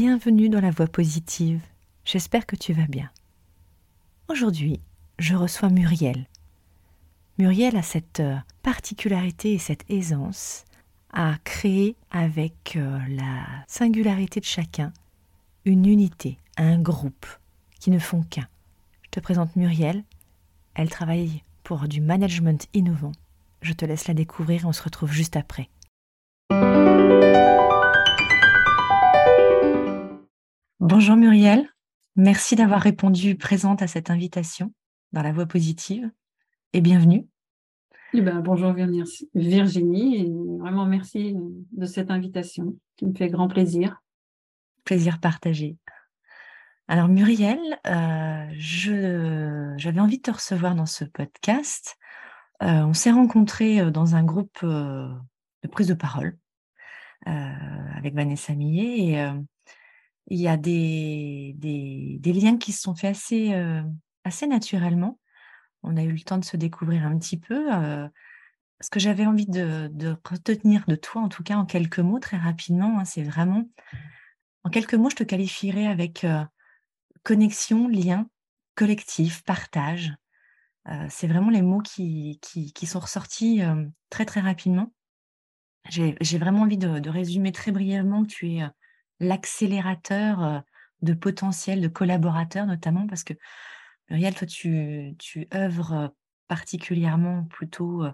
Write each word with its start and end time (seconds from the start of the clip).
Bienvenue 0.00 0.48
dans 0.48 0.60
la 0.60 0.70
voie 0.70 0.86
positive. 0.86 1.60
J'espère 2.04 2.46
que 2.46 2.56
tu 2.56 2.72
vas 2.72 2.86
bien. 2.86 3.10
Aujourd'hui, 4.28 4.80
je 5.18 5.34
reçois 5.34 5.70
Muriel. 5.70 6.26
Muriel 7.38 7.76
a 7.76 7.82
cette 7.82 8.20
euh, 8.20 8.36
particularité 8.62 9.54
et 9.54 9.58
cette 9.58 9.84
aisance 9.88 10.64
à 11.12 11.36
créer 11.44 11.96
avec 12.10 12.74
euh, 12.76 12.98
la 13.08 13.46
singularité 13.66 14.40
de 14.40 14.44
chacun 14.44 14.92
une 15.68 15.84
unité, 15.84 16.38
un 16.56 16.80
groupe 16.80 17.26
qui 17.78 17.90
ne 17.90 17.98
font 17.98 18.22
qu'un. 18.22 18.48
Je 19.02 19.10
te 19.10 19.20
présente 19.20 19.54
Muriel. 19.54 20.02
Elle 20.74 20.88
travaille 20.88 21.42
pour 21.62 21.88
du 21.88 22.00
management 22.00 22.66
innovant. 22.72 23.12
Je 23.60 23.74
te 23.74 23.84
laisse 23.84 24.08
la 24.08 24.14
découvrir 24.14 24.62
et 24.62 24.64
on 24.64 24.72
se 24.72 24.82
retrouve 24.82 25.12
juste 25.12 25.36
après. 25.36 25.68
Bonjour 30.80 31.16
Muriel, 31.16 31.68
merci 32.16 32.56
d'avoir 32.56 32.80
répondu 32.80 33.36
présente 33.36 33.82
à 33.82 33.88
cette 33.88 34.08
invitation 34.08 34.72
dans 35.12 35.22
la 35.22 35.32
voie 35.32 35.44
positive 35.44 36.10
et 36.72 36.80
bienvenue. 36.80 37.26
Eh 38.14 38.22
ben, 38.22 38.40
bonjour 38.40 38.72
Virginie, 38.72 40.16
et 40.16 40.32
vraiment 40.60 40.86
merci 40.86 41.36
de 41.72 41.84
cette 41.84 42.10
invitation 42.10 42.74
qui 42.96 43.04
me 43.04 43.14
fait 43.14 43.28
grand 43.28 43.48
plaisir. 43.48 44.00
Plaisir 44.88 45.20
partagé. 45.20 45.76
Alors 46.88 47.08
Muriel, 47.08 47.60
euh, 47.86 48.46
j'avais 49.76 50.00
envie 50.00 50.16
de 50.16 50.22
te 50.22 50.30
recevoir 50.30 50.74
dans 50.74 50.86
ce 50.86 51.04
podcast. 51.04 51.98
Euh, 52.62 52.84
on 52.84 52.94
s'est 52.94 53.10
rencontrés 53.10 53.82
euh, 53.82 53.90
dans 53.90 54.14
un 54.14 54.24
groupe 54.24 54.64
de 54.64 55.68
prise 55.70 55.88
de 55.88 55.92
parole 55.92 56.38
avec 57.26 58.14
Vanessa 58.14 58.54
Millet 58.54 59.12
et 59.12 59.30
il 60.28 60.38
y 60.38 60.48
a 60.48 60.56
des, 60.56 61.52
des, 61.58 62.32
liens 62.32 62.56
qui 62.56 62.72
se 62.72 62.80
sont 62.80 62.94
faits 62.94 63.10
assez, 63.10 63.52
assez 64.24 64.46
naturellement 64.46 65.18
on 65.82 65.98
a 65.98 66.02
eu 66.02 66.12
le 66.12 66.20
temps 66.20 66.38
de 66.38 66.46
se 66.46 66.56
découvrir 66.56 67.04
un 67.04 67.18
petit 67.18 67.36
peu. 67.36 67.68
ce 68.80 68.88
que 68.88 69.00
j'avais 69.00 69.26
envie 69.26 69.48
de, 69.48 70.16
retenir 70.24 70.86
de 70.88 70.96
toi, 70.96 71.20
en 71.20 71.28
tout 71.28 71.42
cas 71.42 71.56
en 71.56 71.66
quelques 71.66 71.98
mots, 71.98 72.20
très 72.20 72.38
rapidement, 72.38 72.98
hein, 72.98 73.04
c'est 73.04 73.22
vraiment, 73.22 73.68
en 74.64 74.70
quelques 74.70 74.94
mots, 74.94 75.10
je 75.10 75.16
te 75.16 75.24
qualifierais 75.24 75.86
avec 75.86 76.26
connexion, 77.22 77.88
lien, 77.88 78.28
collectif, 78.74 79.42
partage. 79.44 80.12
c'est 81.08 81.26
vraiment 81.26 81.50
les 81.50 81.62
mots 81.62 81.80
qui, 81.80 82.38
qui, 82.42 82.86
sont 82.86 83.00
ressortis 83.00 83.60
très 84.10 84.24
très 84.24 84.40
rapidement. 84.40 84.92
J'ai 85.88 86.38
vraiment 86.38 86.62
envie 86.62 86.78
de, 86.78 86.98
de, 86.98 87.10
résumer 87.10 87.52
très 87.52 87.72
brièvement 87.72 88.22
que 88.22 88.28
tu 88.28 88.54
es 88.54 88.66
l'accélérateur 89.20 90.62
de 91.02 91.14
potentiel 91.14 91.80
de 91.80 91.88
collaborateurs, 91.88 92.66
notamment 92.66 93.06
parce 93.06 93.24
que 93.24 93.34
Muriel, 94.10 94.34
toi, 94.34 94.46
tu, 94.46 95.14
tu 95.18 95.46
œuvres 95.54 96.14
particulièrement 96.48 97.44
plutôt 97.44 98.04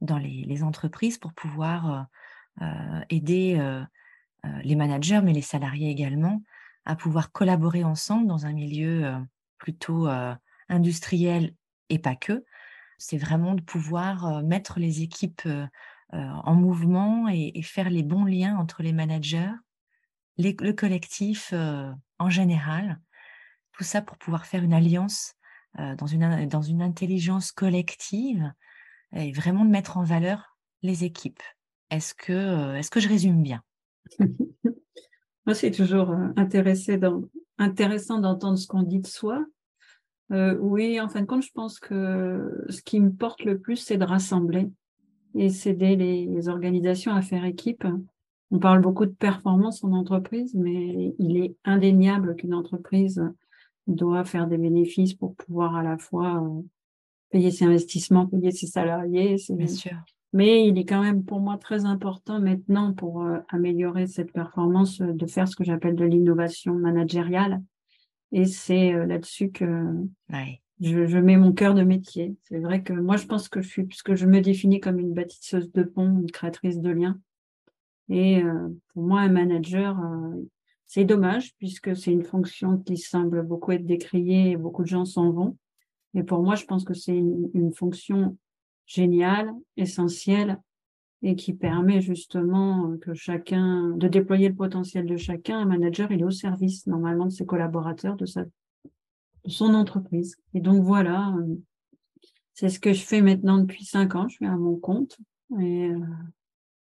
dans 0.00 0.18
les, 0.18 0.62
entreprises 0.62 1.18
pour 1.18 1.32
pouvoir 1.32 2.08
aider 3.10 3.84
les 4.62 4.74
managers, 4.74 5.20
mais 5.22 5.32
les 5.32 5.42
salariés 5.42 5.90
également, 5.90 6.42
à 6.84 6.96
pouvoir 6.96 7.32
collaborer 7.32 7.84
ensemble 7.84 8.26
dans 8.26 8.46
un 8.46 8.52
milieu 8.52 9.14
plutôt 9.58 10.08
industriel 10.68 11.54
et 11.88 11.98
pas 11.98 12.16
que. 12.16 12.44
C'est 12.98 13.18
vraiment 13.18 13.54
de 13.54 13.60
pouvoir 13.60 14.42
mettre 14.42 14.80
les 14.80 15.02
équipes 15.02 15.48
en 16.12 16.54
mouvement 16.54 17.28
et, 17.28 17.62
faire 17.62 17.88
les 17.88 18.02
bons 18.02 18.24
liens 18.24 18.56
entre 18.56 18.82
les 18.82 18.92
managers, 18.92 19.52
le 20.38 20.72
collectif 20.72 21.54
en 22.18 22.30
général. 22.30 23.00
Tout 23.72 23.84
ça 23.84 24.02
pour 24.02 24.18
pouvoir 24.18 24.46
faire 24.46 24.62
une 24.62 24.74
alliance 24.74 25.34
euh, 25.78 25.96
dans, 25.96 26.06
une, 26.06 26.46
dans 26.48 26.60
une 26.62 26.82
intelligence 26.82 27.50
collective 27.50 28.52
et 29.14 29.32
vraiment 29.32 29.64
de 29.64 29.70
mettre 29.70 29.96
en 29.96 30.04
valeur 30.04 30.58
les 30.82 31.04
équipes. 31.04 31.42
Est-ce 31.90 32.14
que, 32.14 32.32
euh, 32.32 32.76
est-ce 32.76 32.90
que 32.90 33.00
je 33.00 33.08
résume 33.08 33.42
bien? 33.42 33.62
Moi, 35.46 35.54
c'est 35.54 35.70
toujours 35.70 36.10
euh, 36.10 36.28
intéressant 36.36 38.18
d'entendre 38.18 38.58
ce 38.58 38.66
qu'on 38.66 38.82
dit 38.82 39.00
de 39.00 39.06
soi. 39.06 39.44
oui, 40.30 41.00
en 41.00 41.08
fin 41.08 41.20
de 41.20 41.26
compte, 41.26 41.42
je 41.42 41.52
pense 41.52 41.78
que 41.78 42.64
ce 42.68 42.82
qui 42.82 43.00
me 43.00 43.10
porte 43.10 43.44
le 43.44 43.58
plus, 43.58 43.76
c'est 43.76 43.98
de 43.98 44.04
rassembler 44.04 44.70
et 45.34 45.48
d'aider 45.48 46.26
les 46.26 46.48
organisations 46.48 47.12
à 47.12 47.22
faire 47.22 47.44
équipe. 47.44 47.86
On 48.50 48.58
parle 48.58 48.80
beaucoup 48.80 49.06
de 49.06 49.12
performance 49.12 49.82
en 49.82 49.92
entreprise, 49.92 50.54
mais 50.54 51.14
il 51.18 51.38
est 51.38 51.56
indéniable 51.64 52.36
qu'une 52.36 52.54
entreprise 52.54 53.22
doit 53.86 54.24
faire 54.24 54.46
des 54.46 54.58
bénéfices 54.58 55.14
pour 55.14 55.34
pouvoir 55.34 55.74
à 55.74 55.82
la 55.82 55.98
fois 55.98 56.42
euh, 56.42 56.62
payer 57.30 57.50
ses 57.50 57.64
investissements, 57.64 58.26
payer 58.26 58.50
ses 58.50 58.66
salariés. 58.66 59.36
Bien 59.48 59.66
sûr. 59.66 59.96
Mais 60.32 60.66
il 60.66 60.78
est 60.78 60.84
quand 60.84 61.02
même 61.02 61.24
pour 61.24 61.40
moi 61.40 61.58
très 61.58 61.84
important 61.84 62.40
maintenant 62.40 62.94
pour 62.94 63.22
euh, 63.22 63.38
améliorer 63.48 64.06
cette 64.06 64.32
performance 64.32 65.00
euh, 65.00 65.12
de 65.12 65.26
faire 65.26 65.46
ce 65.46 65.56
que 65.56 65.64
j'appelle 65.64 65.94
de 65.94 66.04
l'innovation 66.04 66.74
managériale. 66.74 67.62
Et 68.32 68.46
c'est 68.46 68.92
là-dessus 69.06 69.50
que 69.50 69.66
je, 70.80 71.06
je, 71.06 71.18
mets 71.18 71.36
mon 71.36 71.52
cœur 71.52 71.74
de 71.74 71.82
métier. 71.82 72.34
C'est 72.44 72.60
vrai 72.60 72.82
que 72.82 72.94
moi, 72.94 73.18
je 73.18 73.26
pense 73.26 73.50
que 73.50 73.60
je 73.60 73.68
suis, 73.68 73.84
puisque 73.84 74.14
je 74.14 74.24
me 74.24 74.40
définis 74.40 74.80
comme 74.80 74.98
une 74.98 75.12
bâtisseuse 75.12 75.70
de 75.70 75.82
pont, 75.82 76.18
une 76.18 76.30
créatrice 76.30 76.80
de 76.80 76.88
liens. 76.88 77.20
Et 78.08 78.42
pour 78.94 79.02
moi, 79.02 79.20
un 79.20 79.28
manager, 79.28 79.98
c'est 80.94 81.04
dommage 81.04 81.54
puisque 81.56 81.96
c'est 81.96 82.12
une 82.12 82.22
fonction 82.22 82.76
qui 82.76 82.98
semble 82.98 83.42
beaucoup 83.42 83.72
être 83.72 83.86
décriée 83.86 84.50
et 84.50 84.56
beaucoup 84.58 84.82
de 84.82 84.88
gens 84.88 85.06
s'en 85.06 85.30
vont. 85.30 85.56
Et 86.12 86.22
pour 86.22 86.42
moi, 86.42 86.54
je 86.54 86.66
pense 86.66 86.84
que 86.84 86.92
c'est 86.92 87.16
une, 87.16 87.72
fonction 87.74 88.36
géniale, 88.92 89.52
essentielle 89.76 90.60
et 91.22 91.36
qui 91.36 91.52
permet 91.52 92.00
justement 92.00 92.96
que 93.00 93.14
chacun, 93.14 93.90
de 93.90 94.08
déployer 94.08 94.48
le 94.48 94.54
potentiel 94.54 95.06
de 95.06 95.16
chacun. 95.16 95.60
Un 95.60 95.66
manager, 95.66 96.10
il 96.10 96.20
est 96.20 96.24
au 96.24 96.30
service 96.30 96.86
normalement 96.86 97.26
de 97.26 97.30
ses 97.30 97.46
collaborateurs, 97.46 98.16
de, 98.16 98.26
sa, 98.26 98.44
de 98.44 99.50
son 99.50 99.74
entreprise. 99.74 100.36
Et 100.54 100.60
donc 100.60 100.82
voilà, 100.82 101.32
c'est 102.54 102.68
ce 102.68 102.80
que 102.80 102.92
je 102.92 103.02
fais 103.02 103.22
maintenant 103.22 103.58
depuis 103.58 103.84
cinq 103.84 104.16
ans. 104.16 104.28
Je 104.28 104.36
suis 104.36 104.46
à 104.46 104.56
mon 104.56 104.76
compte. 104.76 105.16
Et, 105.60 105.86
euh, 105.86 106.00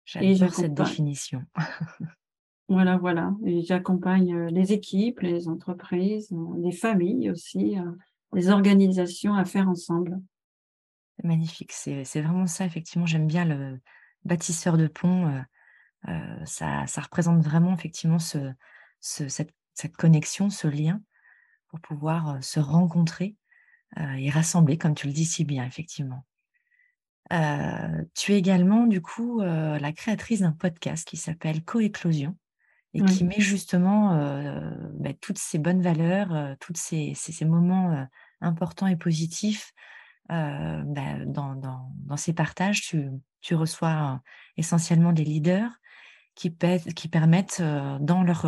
J'adore 0.05 0.55
cette 0.55 0.75
définition. 0.75 1.43
Voilà, 2.69 2.97
voilà. 2.97 3.33
J'accompagne 3.45 4.35
euh, 4.35 4.51
les 4.51 4.73
équipes, 4.73 5.21
les 5.21 5.49
entreprises, 5.49 6.33
euh, 6.33 6.59
les 6.59 6.73
familles 6.73 7.31
aussi, 7.31 7.79
euh, 7.79 7.93
les 8.33 8.49
organisations 8.49 9.35
à 9.35 9.45
faire 9.45 9.69
ensemble. 9.69 10.21
Magnifique. 11.25 11.73
C'est 11.73 12.21
vraiment 12.21 12.47
ça, 12.47 12.67
effectivement. 12.67 13.07
J'aime 13.07 13.27
bien 13.27 13.45
le 13.45 13.81
bâtisseur 14.25 14.77
de 14.77 14.87
pont. 14.87 15.43
ça, 16.45 16.87
ça, 16.87 17.01
représente 17.01 17.43
vraiment, 17.43 17.73
effectivement, 17.75 18.19
ce, 18.19 18.53
cette, 19.01 19.55
cette, 19.75 19.97
connexion, 19.97 20.51
ce 20.51 20.69
lien 20.69 21.01
pour 21.69 21.81
pouvoir 21.81 22.43
se 22.45 22.61
rencontrer 22.61 23.37
et 23.97 24.31
rassembler, 24.31 24.79
comme 24.79 24.95
tu 24.95 25.07
le 25.07 25.13
dis 25.13 25.25
si 25.25 25.45
bien, 25.45 25.65
effectivement. 25.65 26.27
tu 27.31 28.33
es 28.33 28.39
également, 28.39 28.87
du 28.87 29.01
coup, 29.01 29.41
la 29.41 29.93
créatrice 29.93 30.41
d'un 30.41 30.53
podcast 30.53 31.09
qui 31.09 31.17
s'appelle 31.17 31.65
Coéclosion 31.65 32.37
et 32.93 33.03
qui 33.03 33.25
met 33.25 33.41
justement 33.41 34.15
bah, 34.95 35.15
toutes 35.21 35.39
ces 35.39 35.59
bonnes 35.59 35.83
valeurs, 35.83 36.57
tous 36.61 36.75
ces, 36.77 37.15
ces, 37.15 37.45
moments 37.47 38.07
importants 38.41 38.87
et 38.87 38.97
positifs 38.97 39.73
bah, 40.29 41.25
dans, 41.27 42.17
ces 42.17 42.33
partages. 42.33 42.83
Tu, 42.83 43.55
reçois 43.55 44.21
essentiellement 44.57 45.13
des 45.13 45.25
leaders 45.25 45.71
qui, 46.35 46.51
permettent 46.51 47.63
dans 48.01 48.23
leur, 48.23 48.47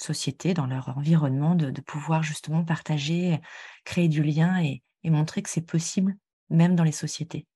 société, 0.00 0.54
dans 0.54 0.66
leur 0.66 0.96
environnement, 0.96 1.54
de, 1.54 1.80
pouvoir 1.80 2.22
justement 2.22 2.64
partager, 2.64 3.38
créer 3.84 4.08
du 4.08 4.22
lien 4.22 4.62
et, 4.62 4.82
montrer 5.04 5.40
que 5.40 5.48
c'est 5.48 5.64
possible, 5.64 6.16
même 6.50 6.74
dans 6.74 6.84
les 6.84 6.92
sociétés. 6.92 7.46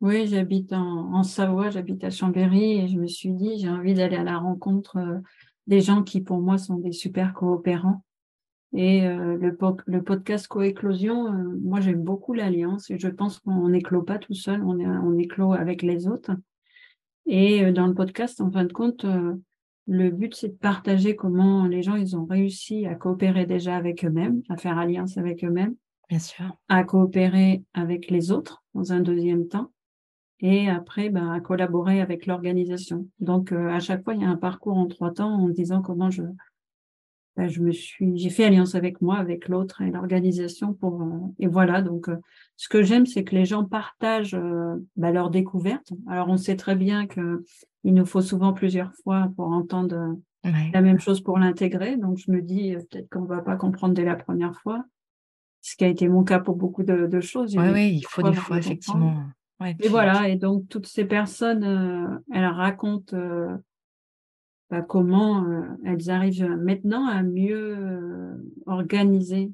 Oui, 0.00 0.28
j'habite 0.28 0.72
en, 0.72 1.22
Savoie, 1.24 1.70
j'habite 1.70 2.04
à 2.04 2.10
Chambéry 2.10 2.78
et 2.78 2.88
je 2.88 2.96
me 2.96 3.08
suis 3.08 3.32
dit, 3.32 3.58
j'ai 3.58 3.68
envie 3.68 3.92
d'aller 3.92 4.16
à 4.16 4.22
la 4.22 4.38
rencontre 4.38 4.96
euh, 4.98 5.18
des 5.66 5.80
gens 5.80 6.04
qui, 6.04 6.20
pour 6.20 6.40
moi, 6.40 6.58
sont 6.58 6.76
des 6.76 6.92
super 6.92 7.34
coopérants. 7.34 8.04
Et 8.72 9.06
euh, 9.06 9.36
le, 9.36 9.56
le, 9.86 10.02
podcast 10.02 10.46
Coéclosion, 10.46 11.26
euh, 11.26 11.58
moi, 11.62 11.80
j'aime 11.80 12.02
beaucoup 12.02 12.34
l'alliance 12.34 12.90
et 12.90 12.98
je 12.98 13.08
pense 13.08 13.40
qu'on 13.40 13.68
n'éclot 13.68 14.02
pas 14.02 14.18
tout 14.18 14.34
seul, 14.34 14.62
on, 14.62 14.78
est, 14.78 14.86
on 14.86 15.18
éclot 15.18 15.52
avec 15.52 15.82
les 15.82 16.06
autres. 16.06 16.30
Et 17.26 17.70
dans 17.72 17.86
le 17.86 17.94
podcast, 17.94 18.40
en 18.40 18.50
fin 18.50 18.64
de 18.64 18.72
compte, 18.72 19.04
le 19.86 20.10
but, 20.10 20.34
c'est 20.34 20.48
de 20.48 20.54
partager 20.54 21.16
comment 21.16 21.66
les 21.66 21.82
gens, 21.82 21.96
ils 21.96 22.16
ont 22.16 22.24
réussi 22.24 22.86
à 22.86 22.94
coopérer 22.94 23.46
déjà 23.46 23.76
avec 23.76 24.04
eux-mêmes, 24.04 24.42
à 24.48 24.56
faire 24.56 24.78
alliance 24.78 25.18
avec 25.18 25.44
eux-mêmes. 25.44 25.74
Bien 26.08 26.18
sûr. 26.18 26.56
À 26.68 26.82
coopérer 26.84 27.62
avec 27.74 28.10
les 28.10 28.32
autres 28.32 28.62
dans 28.74 28.92
un 28.92 29.00
deuxième 29.00 29.48
temps. 29.48 29.70
Et 30.40 30.68
après, 30.68 31.10
ben, 31.10 31.30
à 31.30 31.40
collaborer 31.40 32.00
avec 32.00 32.26
l'organisation. 32.26 33.06
Donc, 33.20 33.52
euh, 33.52 33.68
à 33.68 33.78
chaque 33.78 34.02
fois, 34.04 34.14
il 34.14 34.22
y 34.22 34.24
a 34.24 34.28
un 34.28 34.36
parcours 34.36 34.76
en 34.76 34.86
trois 34.86 35.12
temps 35.12 35.34
en 35.34 35.48
disant 35.48 35.82
comment 35.82 36.10
je, 36.10 36.22
je 37.36 37.60
me 37.60 37.72
suis, 37.72 38.18
j'ai 38.18 38.30
fait 38.30 38.44
alliance 38.44 38.74
avec 38.74 39.00
moi, 39.00 39.16
avec 39.16 39.48
l'autre 39.48 39.80
et 39.82 39.90
l'organisation 39.90 40.74
pour, 40.74 41.02
euh, 41.02 41.06
et 41.38 41.46
voilà. 41.46 41.82
Donc, 41.82 42.08
euh, 42.08 42.16
ce 42.56 42.68
que 42.68 42.82
j'aime, 42.82 43.06
c'est 43.06 43.24
que 43.24 43.34
les 43.34 43.44
gens 43.44 43.64
partagent 43.64 44.38
ben, 44.96 45.12
leurs 45.12 45.30
découvertes. 45.30 45.92
Alors, 46.08 46.28
on 46.28 46.36
sait 46.36 46.56
très 46.56 46.76
bien 46.76 47.06
que 47.06 47.44
il 47.84 47.94
nous 47.94 48.04
faut 48.04 48.20
souvent 48.20 48.52
plusieurs 48.52 48.92
fois 49.02 49.30
pour 49.36 49.46
entendre 49.48 50.16
la 50.44 50.80
même 50.80 50.98
chose 50.98 51.22
pour 51.22 51.38
l'intégrer. 51.38 51.96
Donc, 51.96 52.18
je 52.18 52.30
me 52.30 52.42
dis 52.42 52.74
peut-être 52.90 53.08
qu'on 53.08 53.22
ne 53.22 53.28
va 53.28 53.40
pas 53.40 53.56
comprendre 53.56 53.94
dès 53.94 54.04
la 54.04 54.16
première 54.16 54.54
fois, 54.60 54.84
ce 55.60 55.76
qui 55.76 55.84
a 55.84 55.88
été 55.88 56.08
mon 56.08 56.24
cas 56.24 56.40
pour 56.40 56.56
beaucoup 56.56 56.82
de, 56.82 57.20
choses. 57.20 57.56
Oui, 57.56 57.70
ouais, 57.70 57.92
il 57.92 58.02
faut 58.02 58.22
des 58.22 58.34
fois, 58.34 58.58
effectivement. 58.58 59.24
et 59.80 59.88
voilà, 59.88 60.28
et 60.28 60.36
donc 60.36 60.68
toutes 60.68 60.86
ces 60.86 61.04
personnes, 61.04 61.64
euh, 61.64 62.18
elles 62.32 62.46
racontent 62.46 63.16
euh, 63.16 63.56
bah, 64.70 64.82
comment 64.82 65.44
elles 65.84 66.10
arrivent 66.10 66.44
maintenant 66.44 67.06
à 67.06 67.22
mieux 67.22 68.40
organiser 68.66 69.52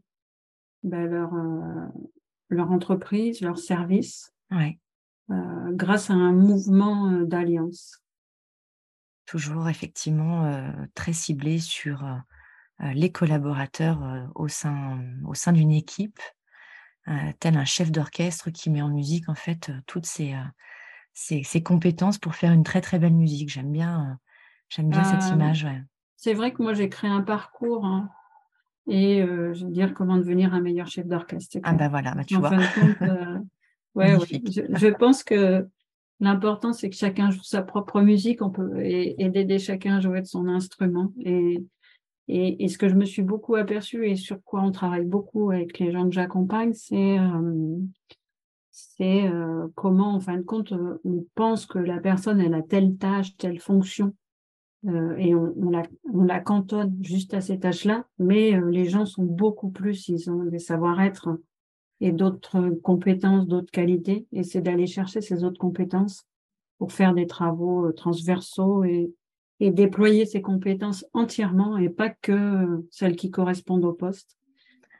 bah, 0.82 1.04
leur, 1.06 1.32
leur 2.50 2.70
entreprise, 2.70 3.40
leur 3.40 3.58
service, 3.58 4.32
grâce 5.28 6.10
à 6.10 6.14
un 6.14 6.32
mouvement 6.32 7.10
d'alliance 7.22 8.02
toujours 9.26 9.68
effectivement 9.68 10.72
très 10.94 11.12
ciblé 11.12 11.58
sur 11.58 12.04
les 12.80 13.10
collaborateurs 13.10 14.30
au 14.34 14.48
sein, 14.48 15.04
au 15.26 15.34
sein 15.34 15.52
d'une 15.52 15.72
équipe, 15.72 16.20
tel 17.40 17.56
un 17.56 17.64
chef 17.64 17.90
d'orchestre 17.90 18.50
qui 18.50 18.70
met 18.70 18.82
en 18.82 18.88
musique 18.88 19.28
en 19.28 19.34
fait 19.34 19.70
toutes 19.86 20.06
ses, 20.06 20.34
ses, 21.12 21.62
compétences 21.62 22.18
pour 22.18 22.34
faire 22.34 22.52
une 22.52 22.64
très 22.64 22.80
très 22.80 22.98
belle 22.98 23.14
musique. 23.14 23.50
J'aime 23.50 23.72
bien, 23.72 24.18
j'aime 24.68 24.90
bien 24.90 25.04
cette 25.04 25.32
image. 25.32 25.66
C'est 26.16 26.34
vrai 26.34 26.52
que 26.52 26.62
moi 26.62 26.72
j'ai 26.72 26.88
créé 26.88 27.10
un 27.10 27.22
parcours 27.22 27.84
hein, 27.84 28.08
et 28.86 29.22
je 29.22 29.64
veux 29.64 29.70
dire 29.70 29.94
comment 29.94 30.16
devenir 30.16 30.54
un 30.54 30.60
meilleur 30.60 30.86
chef 30.86 31.06
d'orchestre. 31.06 31.58
Ah 31.62 31.74
bah 31.74 31.88
voilà, 31.88 32.14
bah, 32.14 32.24
tu 32.24 32.36
vois. 32.36 32.50
ouais, 33.94 34.16
je, 34.28 34.88
pense 34.94 35.22
que 35.22 35.66
L'important, 36.18 36.72
c'est 36.72 36.88
que 36.88 36.96
chacun 36.96 37.30
joue 37.30 37.42
sa 37.42 37.62
propre 37.62 38.00
musique, 38.00 38.40
on 38.40 38.50
peut 38.50 38.80
et, 38.82 39.28
d'aider 39.28 39.58
chacun 39.58 39.96
à 39.96 40.00
jouer 40.00 40.22
de 40.22 40.26
son 40.26 40.48
instrument. 40.48 41.12
Et, 41.20 41.62
et, 42.28 42.68
ce 42.68 42.78
que 42.78 42.88
je 42.88 42.94
me 42.94 43.04
suis 43.04 43.22
beaucoup 43.22 43.54
aperçu 43.54 44.08
et 44.08 44.16
sur 44.16 44.42
quoi 44.42 44.62
on 44.62 44.72
travaille 44.72 45.04
beaucoup 45.04 45.50
avec 45.50 45.78
les 45.78 45.92
gens 45.92 46.08
que 46.08 46.14
j'accompagne, 46.14 46.72
c'est 46.72 47.18
euh, 47.18 47.76
c'est 48.70 49.28
euh, 49.28 49.68
comment, 49.74 50.14
en 50.14 50.20
fin 50.20 50.38
de 50.38 50.42
compte, 50.42 50.72
euh, 50.72 50.98
on 51.04 51.26
pense 51.34 51.66
que 51.66 51.78
la 51.78 51.98
personne, 51.98 52.40
elle 52.40 52.54
a 52.54 52.62
telle 52.62 52.96
tâche, 52.96 53.36
telle 53.36 53.60
fonction, 53.60 54.14
et 55.18 55.34
on, 55.34 55.52
on, 55.56 55.70
la, 55.70 55.82
on 56.12 56.22
la 56.24 56.40
cantonne 56.40 56.96
juste 57.02 57.34
à 57.34 57.40
ces 57.40 57.58
tâches-là, 57.58 58.06
mais 58.18 58.60
les 58.70 58.84
gens 58.86 59.06
sont 59.06 59.24
beaucoup 59.24 59.70
plus, 59.70 60.08
ils 60.08 60.30
ont 60.30 60.44
des 60.44 60.58
savoir-être 60.58 61.40
et 62.00 62.12
d'autres 62.12 62.70
compétences, 62.82 63.46
d'autres 63.46 63.70
qualités, 63.70 64.26
et 64.32 64.42
c'est 64.42 64.60
d'aller 64.60 64.86
chercher 64.86 65.20
ces 65.20 65.44
autres 65.44 65.58
compétences 65.58 66.26
pour 66.78 66.92
faire 66.92 67.14
des 67.14 67.26
travaux 67.26 67.86
euh, 67.86 67.92
transversaux 67.92 68.84
et, 68.84 69.10
et 69.60 69.70
déployer 69.70 70.26
ces 70.26 70.42
compétences 70.42 71.06
entièrement 71.14 71.78
et 71.78 71.88
pas 71.88 72.10
que 72.10 72.84
celles 72.90 73.16
qui 73.16 73.30
correspondent 73.30 73.86
au 73.86 73.94
poste. 73.94 74.36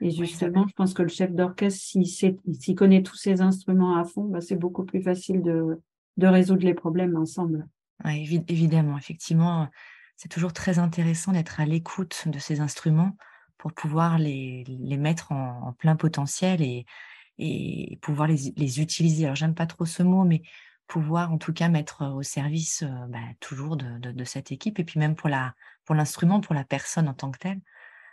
Et 0.00 0.10
justement, 0.10 0.66
je 0.66 0.74
pense 0.74 0.94
que 0.94 1.02
le 1.02 1.08
chef 1.08 1.32
d'orchestre, 1.32 1.80
s'il 1.80 2.74
connaît 2.74 3.02
tous 3.02 3.16
ces 3.16 3.40
instruments 3.40 3.96
à 3.96 4.04
fond, 4.04 4.24
bah, 4.24 4.40
c'est 4.40 4.56
beaucoup 4.56 4.84
plus 4.84 5.02
facile 5.02 5.42
de, 5.42 5.78
de 6.16 6.26
résoudre 6.26 6.64
les 6.64 6.74
problèmes 6.74 7.16
ensemble. 7.16 7.66
Évidemment, 8.04 8.98
effectivement, 8.98 9.68
c'est 10.16 10.28
toujours 10.28 10.52
très 10.52 10.78
intéressant 10.78 11.32
d'être 11.32 11.60
à 11.60 11.66
l'écoute 11.66 12.24
de 12.26 12.38
ces 12.38 12.60
instruments 12.60 13.16
pour 13.58 13.72
pouvoir 13.72 14.18
les, 14.18 14.64
les 14.66 14.96
mettre 14.96 15.32
en, 15.32 15.74
plein 15.78 15.96
potentiel 15.96 16.62
et, 16.62 16.86
et 17.38 17.98
pouvoir 18.02 18.28
les, 18.28 18.52
les 18.56 18.80
utiliser. 18.80 19.24
Alors, 19.24 19.36
j'aime 19.36 19.54
pas 19.54 19.66
trop 19.66 19.86
ce 19.86 20.02
mot, 20.02 20.24
mais 20.24 20.42
pouvoir 20.86 21.32
en 21.32 21.38
tout 21.38 21.52
cas 21.52 21.68
mettre 21.68 22.06
au 22.14 22.22
service 22.22 22.84
bah, 23.08 23.18
toujours 23.40 23.76
de, 23.76 23.98
de, 23.98 24.24
cette 24.24 24.52
équipe 24.52 24.78
et 24.78 24.84
puis 24.84 25.00
même 25.00 25.16
pour 25.16 25.28
la 25.28 25.52
pour 25.84 25.94
l'instrument, 25.94 26.40
pour 26.40 26.54
la 26.54 26.64
personne 26.64 27.08
en 27.08 27.14
tant 27.14 27.30
que 27.30 27.38
telle. 27.38 27.60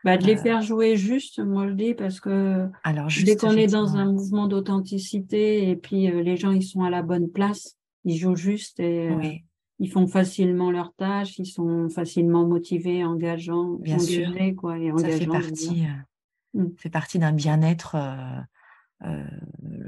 Bah, 0.03 0.17
de 0.17 0.25
les 0.25 0.35
faire 0.35 0.61
jouer 0.61 0.97
juste, 0.97 1.39
moi 1.39 1.67
je 1.67 1.73
dis, 1.73 1.93
parce 1.93 2.19
que 2.19 2.67
Alors, 2.83 3.07
dès 3.23 3.37
qu'on 3.37 3.51
est 3.51 3.71
dans 3.71 3.95
un 3.95 4.11
mouvement 4.11 4.47
d'authenticité 4.47 5.69
et 5.69 5.75
puis 5.75 6.07
les 6.11 6.35
gens 6.35 6.51
ils 6.51 6.63
sont 6.63 6.83
à 6.83 6.89
la 6.89 7.03
bonne 7.03 7.31
place, 7.31 7.77
ils 8.03 8.17
jouent 8.17 8.35
juste 8.35 8.79
et 8.79 9.11
oui 9.11 9.43
ils 9.79 9.91
font 9.91 10.07
facilement 10.07 10.71
leurs 10.71 10.93
tâches, 10.93 11.39
ils 11.39 11.45
sont 11.45 11.89
facilement 11.89 12.45
motivés, 12.45 13.03
engageants, 13.03 13.73
Bien 13.79 13.99
sûr. 13.99 14.31
quoi, 14.57 14.77
et 14.77 14.91
Ça 14.97 15.09
fait 15.09 15.27
partie, 15.27 15.85
euh, 15.85 16.61
mmh. 16.61 16.77
fait 16.77 16.89
partie 16.89 17.19
d'un 17.19 17.31
bien-être 17.31 17.95
euh, 17.95 19.07
euh, 19.07 19.23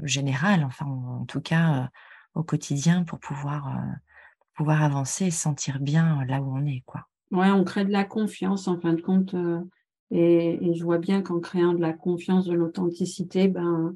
général, 0.02 0.64
enfin 0.64 0.86
en, 0.86 1.24
tout 1.24 1.40
cas 1.40 1.88
au 2.34 2.42
quotidien 2.42 3.04
pour 3.04 3.18
pouvoir, 3.20 3.74
pouvoir 4.54 4.82
avancer 4.82 5.26
et 5.26 5.30
se 5.30 5.40
sentir 5.40 5.80
bien 5.80 6.24
là 6.26 6.42
où 6.42 6.56
on 6.56 6.66
est, 6.66 6.82
quoi. 6.84 7.06
Ouais, 7.32 7.50
on 7.50 7.64
crée 7.64 7.84
de 7.84 7.92
la 7.92 8.04
confiance 8.04 8.68
en 8.68 8.78
fin 8.78 8.92
de 8.92 9.00
compte, 9.00 9.34
et, 10.10 10.64
et, 10.64 10.74
je 10.74 10.84
vois 10.84 10.98
bien 10.98 11.22
qu'en 11.22 11.40
créant 11.40 11.72
de 11.72 11.80
la 11.80 11.92
confiance, 11.92 12.46
de 12.46 12.54
l'authenticité, 12.54 13.48
ben 13.48 13.94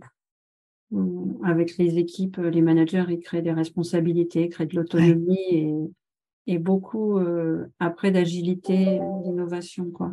avec 1.45 1.77
les 1.79 1.99
équipes, 1.99 2.39
les 2.39 2.63
managers, 2.63 3.05
ils 3.09 3.21
créent 3.21 3.43
des 3.43 3.53
responsabilités, 3.53 4.49
créent 4.49 4.67
de 4.67 4.77
l'autonomie 4.77 5.39
et, 5.51 5.75
et, 6.47 6.59
beaucoup 6.59 7.19
euh, 7.19 7.73
après 7.79 8.11
d'agilité, 8.11 8.99
d'innovation. 9.25 9.91
quoi. 9.91 10.13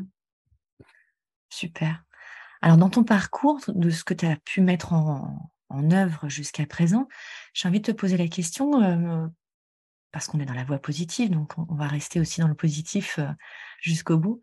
Super. 1.49 2.03
Alors, 2.61 2.77
dans 2.77 2.89
ton 2.89 3.03
parcours, 3.03 3.59
de 3.67 3.89
ce 3.89 4.03
que 4.03 4.13
tu 4.13 4.25
as 4.25 4.35
pu 4.37 4.61
mettre 4.61 4.93
en, 4.93 5.49
en 5.69 5.91
œuvre 5.91 6.29
jusqu'à 6.29 6.65
présent, 6.65 7.07
j'ai 7.53 7.67
envie 7.67 7.81
de 7.81 7.91
te 7.91 7.97
poser 7.97 8.17
la 8.17 8.27
question, 8.27 8.81
euh, 8.81 9.25
parce 10.11 10.27
qu'on 10.27 10.39
est 10.39 10.45
dans 10.45 10.53
la 10.53 10.63
voie 10.63 10.79
positive, 10.79 11.31
donc 11.31 11.53
on, 11.57 11.75
va 11.75 11.87
rester 11.87 12.19
aussi 12.19 12.39
dans 12.39 12.47
le 12.47 12.55
positif 12.55 13.17
euh, 13.19 13.27
jusqu'au 13.81 14.17
bout. 14.17 14.41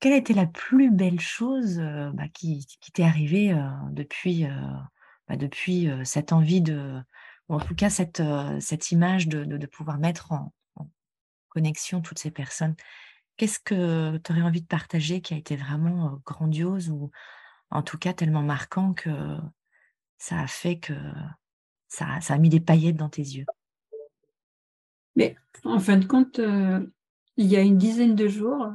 Quelle 0.00 0.12
a 0.12 0.16
été 0.16 0.34
la 0.34 0.46
plus 0.46 0.90
belle 0.90 1.20
chose 1.20 1.78
bah, 2.14 2.28
qui, 2.32 2.64
qui 2.80 2.92
t'est 2.92 3.02
arrivée 3.02 3.52
depuis 3.90 4.46
bah, 5.28 5.36
depuis 5.36 5.88
cette 6.04 6.32
envie 6.32 6.60
de, 6.60 7.00
ou 7.48 7.54
en 7.54 7.60
tout 7.60 7.74
cas 7.74 7.90
cette, 7.90 8.22
cette 8.60 8.90
image 8.90 9.28
de, 9.28 9.44
de, 9.44 9.66
pouvoir 9.66 9.98
mettre 9.98 10.32
en, 10.32 10.52
connexion 11.48 12.00
toutes 12.00 12.18
ces 12.18 12.30
personnes. 12.30 12.74
Qu'est-ce 13.36 13.58
que 13.58 14.18
tu 14.18 14.32
aurais 14.32 14.42
envie 14.42 14.60
de 14.60 14.66
partager 14.66 15.20
qui 15.20 15.34
a 15.34 15.36
été 15.36 15.56
vraiment 15.56 16.20
grandiose 16.24 16.90
ou 16.90 17.10
en 17.70 17.82
tout 17.82 17.98
cas 17.98 18.12
tellement 18.12 18.42
marquant 18.42 18.92
que 18.92 19.10
ça 20.18 20.40
a 20.40 20.46
fait 20.46 20.78
que 20.78 20.94
ça, 21.88 22.20
ça 22.20 22.34
a 22.34 22.38
mis 22.38 22.48
des 22.48 22.60
paillettes 22.60 22.96
dans 22.96 23.08
tes 23.08 23.22
yeux? 23.22 23.46
Mais 25.16 25.36
en 25.64 25.80
fin 25.80 25.96
de 25.96 26.04
compte, 26.04 26.38
il 26.38 27.46
y 27.46 27.56
a 27.56 27.62
une 27.62 27.78
dizaine 27.78 28.14
de 28.14 28.28
jours, 28.28 28.68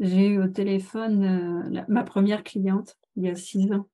j'ai 0.00 0.28
eu 0.28 0.42
au 0.42 0.48
téléphone 0.48 1.84
ma 1.88 2.02
première 2.02 2.42
cliente 2.42 2.98
il 3.16 3.24
y 3.24 3.28
a 3.28 3.36
six 3.36 3.70
ans. 3.72 3.88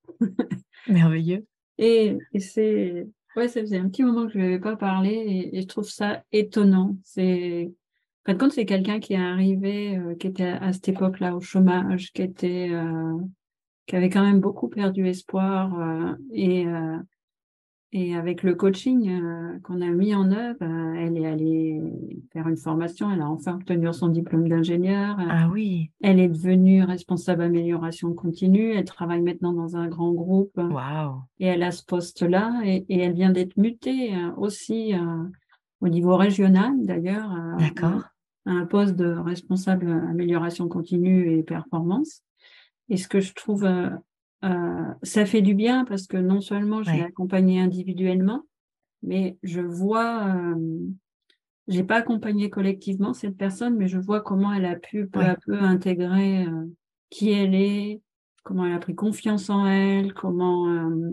Merveilleux. 0.88 1.46
Et, 1.78 2.18
c'est, 2.38 3.06
ouais, 3.36 3.48
ça 3.48 3.60
faisait 3.60 3.78
un 3.78 3.88
petit 3.88 4.02
moment 4.02 4.26
que 4.26 4.32
je 4.32 4.38
ne 4.38 4.42
lui 4.42 4.54
avais 4.54 4.60
pas 4.60 4.76
parlé 4.76 5.50
et, 5.52 5.62
je 5.62 5.66
trouve 5.66 5.88
ça 5.88 6.24
étonnant. 6.32 6.96
C'est, 7.04 7.70
en 7.70 8.32
fin 8.32 8.34
de 8.34 8.38
compte, 8.38 8.52
c'est 8.52 8.66
quelqu'un 8.66 9.00
qui 9.00 9.14
est 9.14 9.16
arrivé, 9.16 9.96
euh, 9.96 10.14
qui 10.16 10.26
était 10.26 10.44
à, 10.44 10.72
cette 10.72 10.88
époque-là 10.88 11.34
au 11.36 11.40
chômage, 11.40 12.12
qui 12.12 12.22
était, 12.22 12.68
euh, 12.70 13.16
qui 13.86 13.96
avait 13.96 14.10
quand 14.10 14.24
même 14.24 14.40
beaucoup 14.40 14.68
perdu 14.68 15.06
espoir 15.06 15.78
euh, 15.78 16.14
et 16.32 16.66
et 17.92 18.14
avec 18.14 18.42
le 18.42 18.54
coaching 18.54 19.10
qu'on 19.62 19.80
a 19.80 19.86
mis 19.86 20.14
en 20.14 20.30
œuvre, 20.30 20.62
elle 20.62 21.16
est 21.16 21.26
allée, 21.26 21.80
faire 22.32 22.46
une 22.46 22.58
formation. 22.58 23.10
Elle 23.10 23.22
a 23.22 23.28
enfin 23.28 23.54
obtenu 23.54 23.92
son 23.94 24.08
diplôme 24.08 24.46
d'ingénieur. 24.46 25.16
Ah 25.18 25.48
oui. 25.50 25.90
Elle 26.02 26.20
est 26.20 26.28
devenue 26.28 26.84
responsable 26.84 27.42
amélioration 27.42 28.12
continue. 28.12 28.72
Elle 28.72 28.84
travaille 28.84 29.22
maintenant 29.22 29.54
dans 29.54 29.76
un 29.76 29.88
grand 29.88 30.12
groupe. 30.12 30.56
Waouh. 30.58 31.22
Et 31.38 31.46
elle 31.46 31.62
a 31.62 31.70
ce 31.70 31.82
poste-là 31.84 32.60
et, 32.64 32.84
elle 32.90 33.14
vient 33.14 33.30
d'être 33.30 33.56
mutée 33.56 34.12
aussi 34.36 34.92
au 35.80 35.88
niveau 35.88 36.16
régional 36.16 36.72
d'ailleurs. 36.84 37.30
D'accord. 37.58 38.02
un 38.44 38.66
poste 38.66 38.96
de 38.96 39.06
responsable 39.06 39.90
amélioration 40.10 40.68
continue 40.68 41.38
et 41.38 41.42
performance. 41.42 42.22
Et 42.90 42.98
ce 42.98 43.08
que 43.08 43.20
je 43.20 43.32
trouve, 43.32 43.66
euh, 44.44 44.94
ça 45.02 45.26
fait 45.26 45.42
du 45.42 45.54
bien 45.54 45.84
parce 45.84 46.06
que 46.06 46.16
non 46.16 46.40
seulement 46.40 46.82
je 46.82 46.90
l'ai 46.90 47.02
accompagnée 47.02 47.60
individuellement, 47.60 48.44
mais 49.02 49.36
je 49.42 49.60
vois, 49.60 50.28
euh, 50.28 50.78
j'ai 51.66 51.82
pas 51.82 51.96
accompagné 51.96 52.48
collectivement 52.48 53.14
cette 53.14 53.36
personne, 53.36 53.76
mais 53.76 53.88
je 53.88 53.98
vois 53.98 54.20
comment 54.20 54.52
elle 54.52 54.64
a 54.64 54.76
pu 54.76 55.06
peu 55.08 55.20
à 55.20 55.36
peu 55.36 55.58
intégrer 55.58 56.44
euh, 56.46 56.66
qui 57.10 57.32
elle 57.32 57.54
est, 57.54 58.00
comment 58.44 58.64
elle 58.66 58.74
a 58.74 58.78
pris 58.78 58.94
confiance 58.94 59.50
en 59.50 59.66
elle, 59.66 60.14
comment 60.14 60.68
euh, 60.68 61.10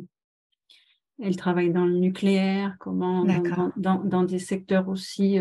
elle 1.20 1.36
travaille 1.36 1.72
dans 1.72 1.86
le 1.86 1.98
nucléaire, 1.98 2.76
comment 2.80 3.26
dans, 3.26 3.72
dans, 3.76 4.04
dans, 4.04 4.24
des 4.24 4.40
secteurs 4.40 4.88
aussi 4.88 5.40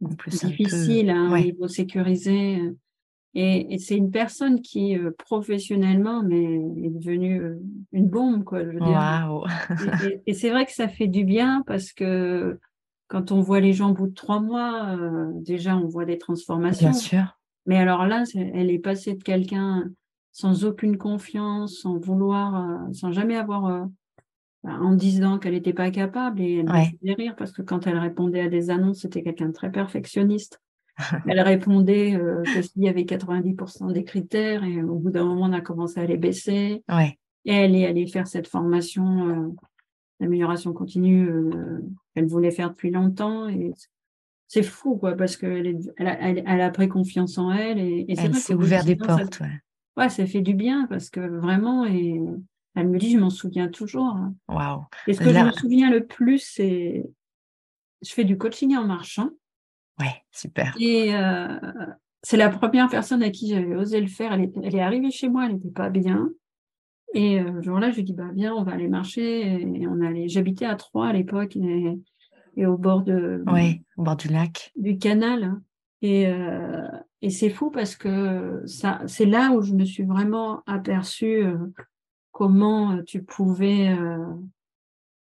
difficiles, 0.00 1.10
hein, 1.10 1.32
au 1.32 1.38
niveau 1.38 1.66
sécurisé. 1.66 2.60
Et, 3.38 3.78
c'est 3.78 3.98
une 3.98 4.10
personne 4.10 4.62
qui, 4.62 4.96
euh, 4.96 5.10
professionnellement, 5.10 6.22
mais 6.22 6.42
est 6.42 6.90
devenue 6.90 7.42
euh, 7.42 7.60
une 7.92 8.08
bombe, 8.08 8.44
quoi. 8.44 8.64
Je 8.64 8.70
veux 8.70 8.80
dire. 8.80 9.44
Et, 10.26 10.32
c'est 10.32 10.48
vrai 10.48 10.64
que 10.64 10.72
ça 10.72 10.88
fait 10.88 11.06
du 11.06 11.22
bien 11.22 11.62
parce 11.66 11.92
que 11.92 12.58
quand 13.08 13.32
on 13.32 13.42
voit 13.42 13.60
les 13.60 13.74
gens 13.74 13.90
au 13.90 13.94
bout 13.94 14.06
de 14.06 14.14
trois 14.14 14.40
mois, 14.40 14.96
euh, 14.96 15.30
déjà, 15.34 15.76
on 15.76 15.86
voit 15.86 16.06
des 16.06 16.16
transformations. 16.16 16.88
Bien 16.88 16.98
sûr. 16.98 17.38
Mais 17.66 17.76
alors 17.76 18.06
là, 18.06 18.24
elle 18.34 18.70
est 18.70 18.78
passée 18.78 19.12
de 19.12 19.22
quelqu'un 19.22 19.84
sans 20.32 20.64
aucune 20.64 20.96
confiance, 20.96 21.80
sans 21.80 21.98
vouloir, 21.98 22.88
sans 22.92 23.12
jamais 23.12 23.36
avoir, 23.36 23.86
bah, 24.64 24.78
en 24.80 24.94
disant 24.94 25.38
qu'elle 25.38 25.52
n'était 25.52 25.74
pas 25.74 25.90
capable. 25.90 26.40
Et 26.40 26.58
elle 26.58 26.66
me 26.66 26.84
faisait 26.84 27.14
rire 27.14 27.36
parce 27.36 27.52
que 27.52 27.60
quand 27.60 27.86
elle 27.86 27.98
répondait 27.98 28.40
à 28.40 28.48
des 28.48 28.70
annonces, 28.70 29.00
c'était 29.00 29.22
quelqu'un 29.22 29.48
de 29.48 29.52
très 29.52 29.70
perfectionniste. 29.70 30.62
Elle 31.28 31.40
répondait 31.40 32.14
euh, 32.14 32.42
que 32.42 32.62
s'il 32.62 32.82
y 32.82 32.88
avait 32.88 33.02
90% 33.02 33.92
des 33.92 34.04
critères 34.04 34.64
et 34.64 34.82
au 34.82 34.96
bout 34.96 35.10
d'un 35.10 35.24
moment, 35.24 35.46
on 35.46 35.52
a 35.52 35.60
commencé 35.60 36.00
à 36.00 36.06
les 36.06 36.16
baisser. 36.16 36.82
Ouais. 36.88 37.18
Et 37.44 37.52
elle 37.52 37.76
est 37.76 37.86
allée 37.86 38.06
faire 38.06 38.26
cette 38.26 38.48
formation 38.48 39.28
euh, 39.28 39.48
d'amélioration 40.20 40.72
continue 40.72 41.28
euh, 41.28 41.80
qu'elle 42.14 42.26
voulait 42.26 42.50
faire 42.50 42.70
depuis 42.70 42.90
longtemps. 42.90 43.48
Et 43.48 43.72
c'est 44.48 44.62
fou, 44.62 44.96
quoi, 44.96 45.14
parce 45.14 45.36
qu'elle 45.36 45.78
elle 45.96 46.06
a, 46.06 46.18
elle, 46.20 46.60
a, 46.60 46.70
pris 46.70 46.88
confiance 46.88 47.38
en 47.38 47.52
elle. 47.52 47.78
Et, 47.78 48.06
et 48.08 48.14
elle 48.18 48.34
s'est 48.34 48.54
ouvert 48.54 48.84
des 48.84 48.96
portes. 48.96 49.34
Ça, 49.34 49.44
ouais. 49.44 49.50
ouais, 49.96 50.08
ça 50.08 50.26
fait 50.26 50.40
du 50.40 50.54
bien 50.54 50.86
parce 50.88 51.10
que 51.10 51.20
vraiment, 51.20 51.84
et 51.84 52.20
elle 52.74 52.88
me 52.88 52.98
dit, 52.98 53.12
je 53.12 53.18
m'en 53.18 53.30
souviens 53.30 53.68
toujours. 53.68 54.16
Waouh. 54.48 54.84
Et 55.06 55.12
ce 55.12 55.20
que 55.20 55.32
je 55.32 55.38
me 55.38 55.52
souviens 55.52 55.90
le 55.90 56.06
plus, 56.06 56.38
c'est 56.38 57.04
je 58.02 58.12
fais 58.12 58.24
du 58.24 58.38
coaching 58.38 58.76
en 58.76 58.86
marchant. 58.86 59.30
Ouais, 59.98 60.22
super. 60.30 60.74
Et 60.78 61.14
euh, 61.14 61.48
c'est 62.22 62.36
la 62.36 62.50
première 62.50 62.88
personne 62.88 63.22
à 63.22 63.30
qui 63.30 63.48
j'avais 63.48 63.74
osé 63.74 64.00
le 64.00 64.08
faire. 64.08 64.32
Elle 64.32 64.42
est, 64.42 64.52
elle 64.62 64.74
est 64.74 64.80
arrivée 64.80 65.10
chez 65.10 65.28
moi, 65.28 65.46
elle 65.46 65.54
n'était 65.54 65.70
pas 65.70 65.90
bien. 65.90 66.30
Et 67.14 67.40
euh, 67.40 67.62
jour-là, 67.62 67.90
je 67.90 67.96
lui 67.96 68.04
dis 68.04 68.12
bah 68.12 68.30
viens, 68.34 68.54
on 68.54 68.62
va 68.62 68.72
aller 68.72 68.88
marcher. 68.88 69.62
Et 69.62 69.86
on 69.86 70.00
allait. 70.00 70.28
J'habitais 70.28 70.66
à 70.66 70.76
Troyes 70.76 71.08
à 71.08 71.12
l'époque 71.12 71.56
et, 71.56 71.98
et, 72.56 72.66
au 72.66 72.76
bord 72.76 73.02
de. 73.02 73.42
Ouais, 73.46 73.82
au 73.96 74.02
bord 74.02 74.16
du 74.16 74.28
lac. 74.28 74.72
Du 74.76 74.98
canal. 74.98 75.54
Et, 76.02 76.26
euh, 76.26 76.86
et 77.22 77.30
c'est 77.30 77.48
fou 77.48 77.70
parce 77.70 77.96
que 77.96 78.62
ça, 78.66 79.00
c'est 79.06 79.24
là 79.24 79.52
où 79.52 79.62
je 79.62 79.72
me 79.72 79.84
suis 79.84 80.04
vraiment 80.04 80.62
aperçue 80.66 81.42
comment 82.32 83.02
tu 83.04 83.22
pouvais, 83.22 83.96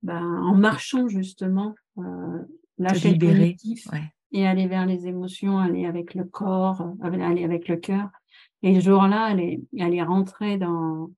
ben, 0.04 0.22
en 0.22 0.54
marchant 0.54 1.08
justement, 1.08 1.76
lâcher. 2.78 3.14
Le 3.14 3.38
ouais 3.94 4.14
et 4.32 4.48
aller 4.48 4.68
vers 4.68 4.86
les 4.86 5.08
émotions, 5.08 5.58
aller 5.58 5.86
avec 5.86 6.14
le 6.14 6.24
corps, 6.24 6.82
euh, 6.82 7.20
aller 7.22 7.44
avec 7.44 7.68
le 7.68 7.78
cœur. 7.78 8.10
Et 8.62 8.76
ce 8.76 8.86
jour-là, 8.86 9.30
elle 9.32 9.40
est, 9.40 9.62
elle 9.78 9.94
est 9.94 10.04
rentrée 10.04 10.58
dans, 10.58 11.12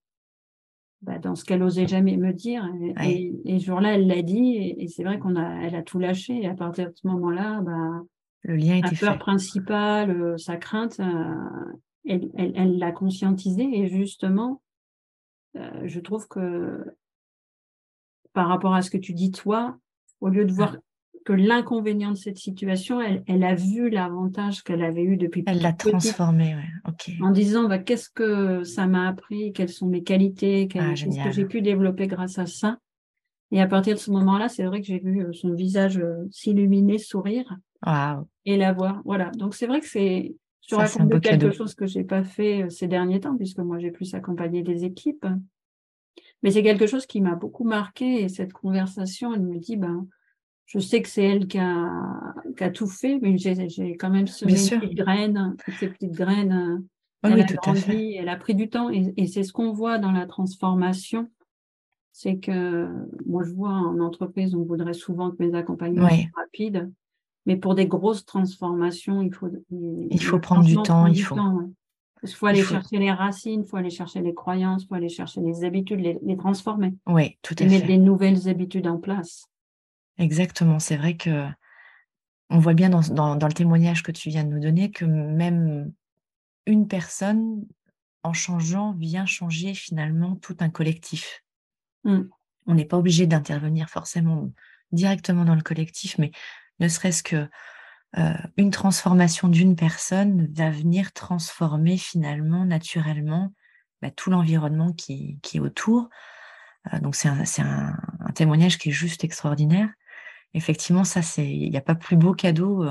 bah, 1.01 1.17
dans 1.17 1.35
ce 1.35 1.43
qu'elle 1.43 1.63
osait 1.63 1.87
jamais 1.87 2.17
me 2.17 2.31
dire. 2.33 2.67
Et, 3.01 3.33
et, 3.45 3.59
ce 3.59 3.65
jour-là, 3.65 3.95
elle 3.95 4.07
l'a 4.07 4.21
dit. 4.21 4.75
Et, 4.77 4.87
c'est 4.87 5.03
vrai 5.03 5.19
qu'on 5.19 5.35
a, 5.35 5.63
elle 5.63 5.75
a 5.75 5.81
tout 5.83 5.99
lâché. 5.99 6.41
Et 6.41 6.47
à 6.47 6.53
partir 6.53 6.89
de 6.89 6.95
ce 6.95 7.07
moment-là, 7.07 7.61
bah, 7.61 8.01
le 8.43 8.55
lien 8.55 8.77
était 8.77 8.89
La 8.91 9.11
peur 9.11 9.19
principale, 9.19 10.11
euh, 10.11 10.37
sa 10.37 10.57
crainte, 10.57 10.99
euh, 10.99 11.35
elle, 12.05 12.31
elle, 12.35 12.77
l'a 12.77 12.91
conscientisé. 12.91 13.63
Et 13.63 13.87
justement, 13.87 14.61
je 15.53 15.99
trouve 15.99 16.27
que 16.29 16.85
par 18.33 18.47
rapport 18.47 18.73
à 18.73 18.81
ce 18.81 18.89
que 18.89 18.97
tu 18.97 19.13
dis 19.13 19.31
toi, 19.31 19.77
au 20.21 20.29
lieu 20.29 20.45
de 20.45 20.53
voir 20.53 20.77
que 21.23 21.33
l'inconvénient 21.33 22.11
de 22.11 22.17
cette 22.17 22.37
situation, 22.37 22.99
elle, 23.01 23.23
elle 23.27 23.43
a 23.43 23.55
vu 23.55 23.89
l'avantage 23.89 24.63
qu'elle 24.63 24.83
avait 24.83 25.03
eu 25.03 25.17
depuis. 25.17 25.43
Elle 25.45 25.61
l'a 25.61 25.73
transformé, 25.73 26.55
ouais. 26.55 26.89
ok. 26.89 27.11
En 27.21 27.31
disant, 27.31 27.67
bah, 27.67 27.79
qu'est-ce 27.79 28.09
que 28.09 28.63
ça 28.63 28.87
m'a 28.87 29.07
appris, 29.07 29.53
quelles 29.53 29.69
sont 29.69 29.87
mes 29.87 30.03
qualités, 30.03 30.67
ah, 30.75 30.93
qu'est-ce 30.93 31.23
que 31.23 31.31
j'ai 31.31 31.45
pu 31.45 31.61
développer 31.61 32.07
grâce 32.07 32.39
à 32.39 32.45
ça? 32.45 32.77
Et 33.51 33.61
à 33.61 33.67
partir 33.67 33.95
de 33.95 33.99
ce 33.99 34.11
moment-là, 34.11 34.47
c'est 34.49 34.63
vrai 34.63 34.81
que 34.81 34.87
j'ai 34.87 34.99
vu 34.99 35.25
euh, 35.25 35.33
son 35.33 35.53
visage 35.53 35.97
euh, 35.97 36.25
s'illuminer, 36.31 36.97
sourire, 36.97 37.57
wow. 37.85 38.27
et 38.45 38.57
la 38.57 38.71
voir. 38.71 39.01
Voilà. 39.03 39.29
Donc 39.31 39.55
c'est 39.55 39.67
vrai 39.67 39.81
que 39.81 39.87
c'est. 39.87 40.35
Je 40.69 40.75
raconte 40.75 41.19
quelque 41.19 41.51
chose 41.51 41.75
que 41.75 41.85
j'ai 41.85 42.05
pas 42.05 42.23
fait 42.23 42.63
euh, 42.63 42.69
ces 42.69 42.87
derniers 42.87 43.19
temps, 43.19 43.35
puisque 43.35 43.59
moi 43.59 43.77
j'ai 43.77 43.91
plus 43.91 44.13
accompagné 44.13 44.63
des 44.63 44.85
équipes. 44.85 45.25
Mais 46.43 46.51
c'est 46.51 46.63
quelque 46.63 46.87
chose 46.87 47.05
qui 47.05 47.19
m'a 47.19 47.35
beaucoup 47.35 47.65
marqué. 47.65 48.23
Et 48.23 48.29
cette 48.29 48.53
conversation, 48.53 49.33
elle 49.33 49.43
me 49.43 49.59
dit, 49.59 49.75
ben 49.75 50.07
je 50.65 50.79
sais 50.79 51.01
que 51.01 51.09
c'est 51.09 51.23
elle 51.23 51.47
qui 51.47 51.57
a, 51.57 52.33
qui 52.57 52.63
a, 52.63 52.69
tout 52.69 52.87
fait, 52.87 53.19
mais 53.21 53.37
j'ai 53.37 53.97
quand 53.97 54.09
même 54.09 54.27
semé 54.27 54.53
une 54.53 54.79
petite 54.79 54.97
graine, 54.97 55.55
ces 55.79 55.89
petites 55.89 56.13
graines. 56.13 56.83
elle 57.23 57.41
a 57.41 57.43
grandi, 57.43 58.15
elle 58.15 58.29
a 58.29 58.37
pris 58.37 58.55
du 58.55 58.69
temps, 58.69 58.89
et, 58.89 59.13
et 59.17 59.27
c'est 59.27 59.43
ce 59.43 59.51
qu'on 59.51 59.73
voit 59.73 59.97
dans 59.97 60.11
la 60.11 60.25
transformation. 60.27 61.29
C'est 62.13 62.37
que 62.37 62.89
moi, 63.25 63.43
je 63.43 63.51
vois 63.51 63.71
en 63.71 63.99
entreprise, 63.99 64.53
on 64.53 64.63
voudrait 64.63 64.93
souvent 64.93 65.31
que 65.31 65.37
mes 65.39 65.55
accompagnements 65.55 66.09
soient 66.09 66.29
rapides, 66.35 66.91
mais 67.45 67.55
pour 67.55 67.75
des 67.75 67.87
grosses 67.87 68.25
transformations, 68.25 69.21
il 69.21 69.33
faut 69.33 69.49
il, 69.71 70.21
faut 70.21 70.39
prendre 70.39 70.65
du 70.65 70.75
temps, 70.75 71.07
il 71.07 71.21
faut. 71.21 71.35
Il 72.23 72.29
faut 72.29 72.45
aller 72.45 72.63
chercher 72.63 72.97
les 72.97 73.11
racines, 73.11 73.61
il 73.61 73.67
faut 73.67 73.77
aller 73.77 73.89
chercher 73.89 74.21
les 74.21 74.35
croyances, 74.35 74.83
il 74.83 74.87
faut 74.87 74.95
aller 74.95 75.09
chercher 75.09 75.41
les 75.41 75.63
habitudes, 75.63 75.99
les, 75.99 76.19
les 76.21 76.37
transformer. 76.37 76.93
Oui, 77.07 77.37
tout 77.41 77.55
à 77.57 77.63
et 77.63 77.67
mettre 77.67 77.87
des 77.87 77.97
nouvelles 77.97 78.47
habitudes 78.47 78.87
en 78.87 78.99
place. 78.99 79.47
Exactement, 80.21 80.77
c'est 80.79 80.97
vrai 80.97 81.17
que 81.17 81.47
on 82.51 82.59
voit 82.59 82.73
bien 82.73 82.89
dans, 82.89 83.01
le 83.35 83.53
témoignage 83.53 84.03
que 84.03 84.11
tu 84.11 84.29
viens 84.29 84.43
de 84.43 84.49
nous 84.49 84.59
donner 84.59 84.91
que 84.91 85.05
même 85.05 85.91
une 86.67 86.87
personne, 86.87 87.65
en 88.23 88.33
changeant, 88.33 88.93
vient 88.93 89.25
changer 89.25 89.73
finalement 89.73 90.35
tout 90.35 90.55
un 90.59 90.69
collectif. 90.69 91.43
Mmh. 92.03 92.23
On 92.67 92.75
n'est 92.75 92.85
pas 92.85 92.97
obligé 92.97 93.25
d'intervenir 93.25 93.89
forcément 93.89 94.51
directement 94.91 95.43
dans 95.43 95.55
le 95.55 95.63
collectif, 95.63 96.17
mais 96.19 96.31
ne 96.79 96.87
serait-ce 96.87 97.23
que 97.23 97.49
euh, 98.19 98.33
une 98.57 98.69
transformation 98.69 99.47
d'une 99.47 99.75
personne 99.75 100.47
va 100.53 100.69
venir 100.69 101.13
transformer 101.13 101.97
finalement 101.97 102.65
naturellement 102.65 103.53
bah, 104.03 104.11
tout 104.11 104.29
l'environnement 104.29 104.91
qui, 104.91 105.39
est 105.53 105.59
autour. 105.59 106.09
Euh, 106.93 106.99
donc 106.99 107.15
c'est 107.15 107.29
un, 107.29 107.95
témoignage 108.35 108.77
qui 108.77 108.89
est 108.89 108.93
juste 108.93 109.23
extraordinaire 109.23 109.89
effectivement, 110.53 111.03
ça, 111.03 111.21
c'est, 111.21 111.49
il 111.49 111.69
n'y 111.69 111.77
a 111.77 111.81
pas 111.81 111.95
plus 111.95 112.17
beau 112.17 112.33
cadeau. 112.33 112.85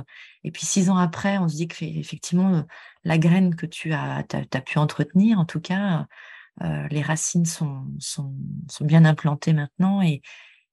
Et 0.44 0.50
puis 0.50 0.66
six 0.66 0.90
ans 0.90 0.96
après, 0.96 1.38
on 1.38 1.48
se 1.48 1.56
dit 1.56 1.68
que 1.68 1.84
effectivement, 1.84 2.64
la 3.04 3.18
graine 3.18 3.54
que 3.54 3.66
tu 3.66 3.92
as, 3.92 4.24
as, 4.32 4.60
pu 4.60 4.78
entretenir, 4.78 5.38
en 5.38 5.44
tout 5.44 5.60
cas, 5.60 6.06
euh, 6.62 6.88
les 6.88 7.02
racines 7.02 7.46
sont, 7.46 7.86
sont, 7.98 8.34
sont, 8.68 8.84
bien 8.84 9.04
implantées 9.04 9.52
maintenant 9.52 10.02
et, 10.02 10.22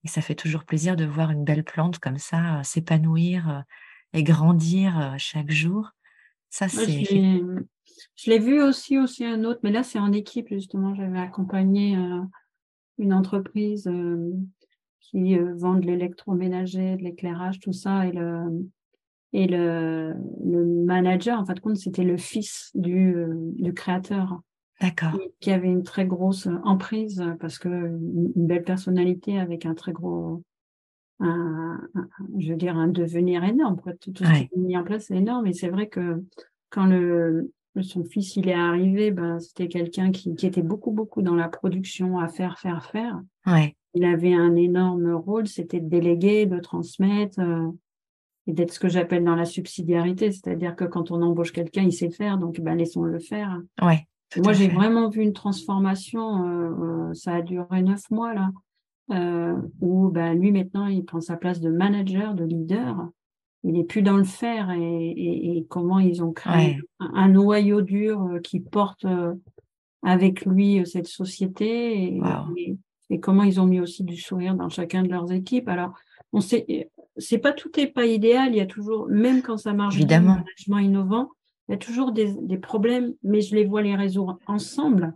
ça 0.05 0.21
fait 0.21 0.35
toujours 0.35 0.63
plaisir 0.63 0.95
de 0.95 1.03
voir 1.03 1.31
une 1.31 1.43
belle 1.43 1.65
plante 1.65 1.99
comme 1.99 2.17
ça 2.17 2.63
s'épanouir 2.63 3.65
et 4.13 4.23
grandir 4.23 5.15
chaque 5.17 5.51
jour. 5.51 5.91
Ça, 6.49 6.69
c'est. 6.69 7.03
Je 8.15 8.29
l'ai 8.29 8.39
vu 8.39 8.61
aussi, 8.61 8.97
aussi 8.97 9.25
un 9.25 9.43
autre, 9.43 9.59
mais 9.63 9.71
là, 9.71 9.83
c'est 9.83 9.99
en 9.99 10.13
équipe, 10.13 10.47
justement. 10.47 10.95
J'avais 10.95 11.19
accompagné 11.19 11.97
une 12.97 13.13
entreprise 13.13 13.89
qui 14.99 15.37
euh, 15.37 15.53
vendent 15.55 15.85
l'électroménager, 15.85 16.95
de 16.95 17.03
l'éclairage, 17.03 17.59
tout 17.59 17.73
ça. 17.73 18.05
Et 18.05 18.11
le, 18.11 18.67
et 19.33 19.47
le, 19.47 20.13
le 20.45 20.65
manager, 20.85 21.39
en 21.39 21.45
fin 21.45 21.53
de 21.53 21.59
compte, 21.59 21.77
c'était 21.77 22.03
le 22.03 22.17
fils 22.17 22.71
du, 22.75 23.15
euh, 23.15 23.33
du 23.55 23.73
créateur. 23.73 24.41
D'accord. 24.79 25.17
Qui 25.39 25.51
avait 25.51 25.69
une 25.69 25.83
très 25.83 26.05
grosse 26.05 26.47
emprise 26.63 27.23
parce 27.39 27.57
que 27.57 27.67
une 27.67 28.31
belle 28.35 28.63
personnalité 28.63 29.39
avec 29.39 29.65
un 29.65 29.73
très 29.73 29.91
gros 29.91 30.43
un, 31.19 31.81
je 32.37 32.51
veux 32.51 32.57
dire, 32.57 32.77
un 32.77 32.87
devenir 32.87 33.43
énorme. 33.43 33.81
Tout, 33.99 34.13
ce 34.15 34.23
qui 34.23 34.23
est 34.23 34.49
mis 34.55 34.77
en 34.77 34.83
place, 34.83 35.05
c'est 35.07 35.15
énorme. 35.15 35.47
Et 35.47 35.53
c'est 35.53 35.69
vrai 35.69 35.87
que 35.87 36.23
quand 36.69 36.85
le, 36.85 37.51
son 37.81 38.03
fils 38.03 38.35
il 38.35 38.49
est 38.49 38.53
arrivé, 38.53 39.11
ben, 39.11 39.39
c'était 39.39 39.67
quelqu'un 39.67 40.11
qui, 40.11 40.35
qui, 40.35 40.45
était 40.45 40.61
beaucoup, 40.61 40.91
beaucoup 40.91 41.21
dans 41.21 41.35
la 41.35 41.47
production, 41.47 42.19
à 42.19 42.27
faire, 42.27 42.59
faire, 42.59 42.85
faire. 42.85 43.21
Ouais. 43.45 43.75
Il 43.93 44.05
avait 44.05 44.33
un 44.33 44.55
énorme 44.55 45.13
rôle, 45.13 45.47
c'était 45.47 45.79
de 45.79 45.89
déléguer, 45.89 46.45
de 46.45 46.59
transmettre 46.59 47.39
euh, 47.39 47.67
et 48.45 48.53
d'être 48.53 48.73
ce 48.73 48.79
que 48.79 48.87
j'appelle 48.87 49.23
dans 49.23 49.35
la 49.35 49.45
subsidiarité, 49.45 50.31
c'est-à-dire 50.31 50.75
que 50.75 50.85
quand 50.85 51.11
on 51.11 51.21
embauche 51.21 51.51
quelqu'un, 51.51 51.83
il 51.83 51.93
sait 51.93 52.09
faire, 52.09 52.37
donc 52.37 52.61
ben, 52.61 52.75
laissons-le 52.75 53.19
faire. 53.19 53.59
Ouais, 53.81 54.07
Moi, 54.37 54.53
j'ai 54.53 54.67
vraiment 54.67 55.09
vu 55.09 55.21
une 55.21 55.33
transformation, 55.33 56.45
euh, 56.45 57.09
euh, 57.09 57.13
ça 57.13 57.35
a 57.35 57.41
duré 57.41 57.81
neuf 57.81 58.09
mois 58.11 58.33
là, 58.33 58.51
où 59.81 60.09
ben, 60.09 60.33
lui 60.33 60.51
maintenant, 60.51 60.87
il 60.87 61.05
prend 61.05 61.21
sa 61.21 61.37
place 61.37 61.59
de 61.59 61.69
manager, 61.69 62.33
de 62.33 62.43
leader 62.43 63.09
il 63.67 63.73
n'est 63.73 63.83
plus 63.83 64.01
dans 64.01 64.15
le 64.15 64.23
fer 64.23 64.71
et, 64.71 65.65
comment 65.69 65.99
ils 65.99 66.23
ont 66.23 66.31
créé 66.31 66.79
un, 66.99 67.27
noyau 67.27 67.81
dur 67.81 68.39
qui 68.41 68.61
porte 68.61 69.05
avec 70.03 70.45
lui 70.45 70.81
cette 70.85 71.07
société 71.07 72.17
et, 73.09 73.19
comment 73.19 73.43
ils 73.43 73.59
ont 73.59 73.65
mis 73.65 73.81
aussi 73.81 74.03
du 74.03 74.15
sourire 74.15 74.55
dans 74.55 74.69
chacun 74.69 75.03
de 75.03 75.09
leurs 75.09 75.31
équipes. 75.31 75.67
Alors, 75.67 75.93
on 76.31 76.39
sait, 76.39 76.89
c'est 77.17 77.37
pas 77.39 77.51
tout 77.51 77.69
n'est 77.75 77.87
pas 77.87 78.05
idéal. 78.05 78.49
Il 78.51 78.57
y 78.57 78.61
a 78.61 78.65
toujours, 78.65 79.07
même 79.09 79.41
quand 79.41 79.57
ça 79.57 79.73
marche 79.73 79.95
Évidemment. 79.95 80.35
management 80.35 80.79
innovant, 80.79 81.29
il 81.67 81.73
y 81.73 81.75
a 81.75 81.77
toujours 81.77 82.13
des, 82.13 82.33
des, 82.41 82.57
problèmes, 82.57 83.13
mais 83.23 83.41
je 83.41 83.53
les 83.53 83.65
vois 83.65 83.81
les 83.81 83.95
résoudre 83.95 84.39
ensemble. 84.47 85.13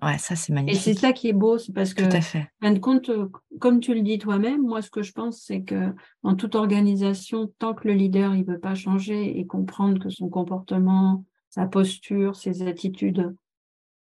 Ouais, 0.00 0.18
ça 0.18 0.34
c'est 0.34 0.52
magnifique. 0.52 0.80
Et 0.80 0.94
c'est 0.94 0.98
ça 0.98 1.12
qui 1.12 1.28
est 1.28 1.34
beau, 1.34 1.58
c'est 1.58 1.72
parce 1.72 1.94
que, 1.94 2.02
Tout 2.02 2.16
à 2.16 2.20
fait. 2.20 2.48
fin 2.60 2.72
de 2.72 2.78
compte, 2.78 3.08
euh, 3.10 3.28
comme 3.60 3.80
tu 3.80 3.94
le 3.94 4.00
dis 4.00 4.18
toi-même, 4.18 4.62
moi 4.62 4.82
ce 4.82 4.90
que 4.90 5.02
je 5.02 5.12
pense, 5.12 5.42
c'est 5.42 5.62
que 5.62 5.92
dans 6.22 6.34
toute 6.34 6.54
organisation, 6.54 7.52
tant 7.58 7.74
que 7.74 7.86
le 7.86 7.94
leader 7.94 8.34
il 8.34 8.44
veut 8.44 8.58
pas 8.58 8.74
changer 8.74 9.38
et 9.38 9.46
comprendre 9.46 10.02
que 10.02 10.08
son 10.08 10.28
comportement, 10.28 11.24
sa 11.50 11.66
posture, 11.66 12.36
ses 12.36 12.66
attitudes 12.66 13.34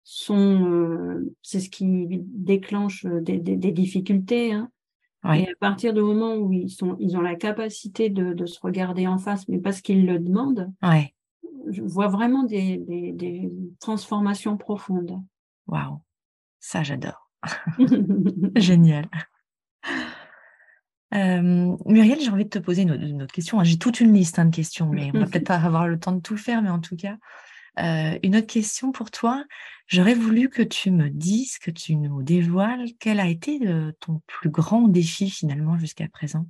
sont, 0.02 0.64
euh, 0.64 1.35
c'est 1.42 1.61
ce 1.61 1.68
qui 1.68 2.06
déclenche 2.09 3.04
des, 3.04 3.38
des, 3.38 3.73
difficultés. 3.73 4.52
Hein. 4.52 4.71
Et 5.35 5.49
à 5.49 5.56
partir 5.59 5.92
du 5.92 6.00
moment 6.00 6.37
où 6.37 6.52
ils 6.52 6.71
sont, 6.71 6.97
ils 7.00 7.16
ont 7.16 7.21
la 7.21 7.35
capacité 7.35 8.09
de, 8.09 8.33
de 8.33 8.47
se 8.47 8.61
regarder 8.61 9.06
en 9.06 9.18
face, 9.18 9.49
mais 9.49 9.59
parce 9.59 9.80
qu'ils 9.80 10.06
le 10.06 10.21
demandent, 10.21 10.73
ouais. 10.83 11.12
je 11.68 11.83
vois 11.83 12.06
vraiment 12.06 12.45
des, 12.45 12.78
des 12.78 13.52
transformations 13.80 14.56
profondes. 14.56 15.21
Waouh, 15.66 16.00
ça 16.61 16.82
j'adore. 16.82 17.30
Génial. 18.56 19.08
Euh, 21.14 21.76
Muriel, 21.87 22.20
j'ai 22.20 22.30
envie 22.30 22.44
de 22.44 22.50
te 22.50 22.58
poser 22.58 22.82
une, 22.82 23.23
autre 23.23 23.32
question. 23.32 23.62
J'ai 23.62 23.78
toute 23.78 24.00
une 24.00 24.12
liste 24.12 24.38
hein, 24.38 24.46
de 24.46 24.54
questions, 24.54 24.88
mais 24.88 25.11
on 25.14 25.20
va 25.20 25.26
peut-être 25.26 25.46
pas 25.46 25.56
avoir 25.56 25.88
le 25.88 25.99
temps 25.99 26.12
de 26.12 26.20
tout 26.20 26.37
faire, 26.37 26.62
mais 26.62 26.70
en 26.70 26.80
tout 26.80 26.96
cas, 26.96 27.16
euh, 27.78 28.18
une 28.23 28.37
autre 28.37 28.46
question 28.46 28.92
pour 28.92 29.11
toi. 29.11 29.44
J'aurais 29.87 30.14
voulu 30.14 30.49
que 30.49 30.62
tu 30.62 30.90
me 30.90 31.08
dises, 31.08 31.58
que 31.58 31.70
tu 31.70 31.96
nous 31.96 32.23
dévoiles, 32.23 32.87
quel 32.99 33.20
a 33.20 33.28
été 33.28 33.66
euh, 33.66 33.92
ton 34.00 34.20
plus 34.26 34.50
grand 34.50 34.88
défi 34.88 35.30
finalement 35.30 35.78
jusqu'à 35.78 36.08
présent 36.08 36.46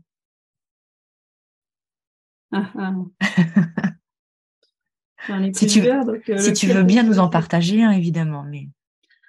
ah, 2.52 2.70
ah. 2.78 2.94
si 5.52 5.66
tu, 5.66 5.82
si 6.38 6.52
tu 6.52 6.68
veux 6.68 6.85
bien 6.85 7.02
nous 7.02 7.18
en 7.18 7.28
partager, 7.28 7.82
hein, 7.82 7.90
évidemment. 7.90 8.44
Mais... 8.44 8.68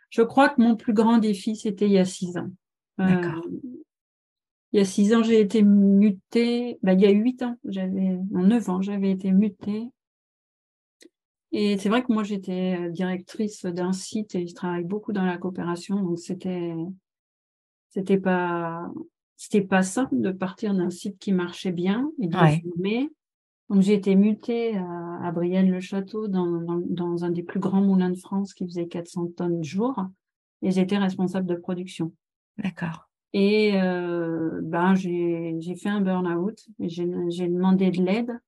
Je 0.10 0.22
crois 0.22 0.50
que 0.50 0.62
mon 0.62 0.76
plus 0.76 0.94
grand 0.94 1.18
défi, 1.18 1.56
c'était 1.56 1.86
il 1.86 1.94
y 1.94 1.98
a 1.98 2.06
six 2.06 2.38
ans. 2.38 2.50
Euh, 3.00 3.22
il 4.72 4.80
y 4.80 4.82
a 4.82 4.86
six 4.86 5.14
ans, 5.14 5.24
j'ai 5.24 5.40
été 5.40 5.62
mutée. 5.62 6.80
Bah, 6.82 6.94
il 6.94 7.02
y 7.02 7.06
a 7.06 7.12
huit 7.12 7.42
ans, 7.44 7.58
j'avais, 7.66 8.18
en 8.34 8.44
neuf 8.44 8.70
ans, 8.70 8.82
j'avais 8.82 9.12
été 9.12 9.32
mutée. 9.32 9.88
Et 11.52 11.78
c'est 11.78 11.90
vrai 11.90 12.03
que 12.03 12.12
moi, 12.12 12.24
j'étais 12.24 12.77
euh, 12.79 12.90
directrice 12.90 13.66
d'un 13.66 13.94
site 13.94 14.36
et 14.36 14.48
je 14.48 14.53
travaille 14.53 14.84
beaucoup 14.84 15.14
dans 15.14 15.25
la 15.25 15.38
coopération. 15.38 15.96
Donc, 15.96 16.20
c'était, 16.20 16.74
c'était 17.90 18.18
pas, 18.18 18.92
c'était 19.38 19.62
pas 19.62 19.84
simple 19.84 20.20
de 20.20 20.31
partir 20.31 20.74
d'un 20.74 20.90
site 20.90 21.18
qui 21.20 21.31
marchait 21.31 21.72
bien 21.72 22.12
et 22.22 22.27
de 22.27 22.38
ouais. 22.38 22.64
Donc 23.70 23.82
j'ai 23.82 23.94
été 23.94 24.16
mutée 24.16 24.77
à, 24.77 25.27
à 25.27 25.32
Brienne-le-Château 25.32 26.27
dans, 26.27 26.62
dans, 26.62 26.82
dans, 26.86 27.25
un 27.25 27.32
des 27.32 27.44
plus 27.44 27.60
grands 27.60 27.82
moulins 27.82 28.10
de 28.10 28.18
France 28.18 28.53
qui 28.53 28.66
faisait 28.66 28.88
400 28.88 29.27
tonnes 29.36 29.64
jour 29.64 30.06
et 30.62 30.72
j'étais 30.72 30.98
responsable 30.98 31.48
de 31.48 31.56
production. 31.56 32.14
D'accord. 32.58 33.10
Et 33.34 33.74
euh, 33.75 34.62
ben 34.64 34.96
j'ai 34.96 35.75
fait 35.75 35.90
un 35.90 36.01
burn-out, 36.01 36.66
j'ai 36.80 37.06
demandé 37.48 37.92
de 37.92 38.01
l'aide 38.01 38.40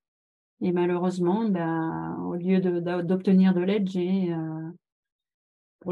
et 0.62 0.72
malheureusement, 0.72 1.48
ben, 1.48 2.18
au 2.26 2.36
lieu 2.36 2.60
d'obtenir 2.60 3.54
de, 3.54 3.60
de 3.60 3.66
l'aide, 3.66 3.90
j'ai 3.90 4.34
euh, 4.34 4.70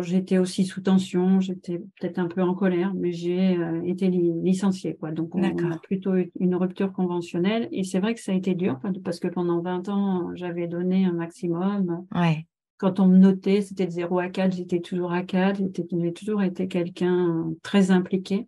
J'étais 0.01 0.37
aussi 0.37 0.65
sous 0.65 0.81
tension, 0.81 1.39
j'étais 1.39 1.79
peut-être 1.79 2.19
un 2.19 2.27
peu 2.27 2.41
en 2.41 2.53
colère, 2.53 2.93
mais 2.93 3.13
j'ai 3.13 3.57
euh, 3.57 3.81
été 3.85 4.09
licenciée. 4.09 4.95
Quoi. 4.95 5.11
Donc, 5.11 5.33
on, 5.33 5.43
a 5.43 5.77
plutôt 5.77 6.11
une 6.39 6.55
rupture 6.55 6.91
conventionnelle. 6.91 7.69
Et 7.71 7.83
c'est 7.83 7.99
vrai 7.99 8.13
que 8.13 8.19
ça 8.19 8.33
a 8.33 8.35
été 8.35 8.53
dur 8.53 8.79
parce 9.03 9.19
que 9.19 9.29
pendant 9.29 9.61
20 9.61 9.89
ans, 9.89 10.31
j'avais 10.35 10.67
donné 10.67 11.05
un 11.05 11.13
maximum. 11.13 12.05
Ouais. 12.13 12.45
Quand 12.77 12.99
on 12.99 13.07
me 13.07 13.17
notait, 13.17 13.61
c'était 13.61 13.87
de 13.87 13.91
0 13.91 14.19
à 14.19 14.27
4, 14.27 14.55
j'étais 14.55 14.81
toujours 14.81 15.13
à 15.13 15.23
4. 15.23 15.61
J'ai 15.73 16.13
toujours 16.13 16.43
été 16.43 16.67
quelqu'un 16.67 17.53
très 17.63 17.89
impliqué. 17.91 18.47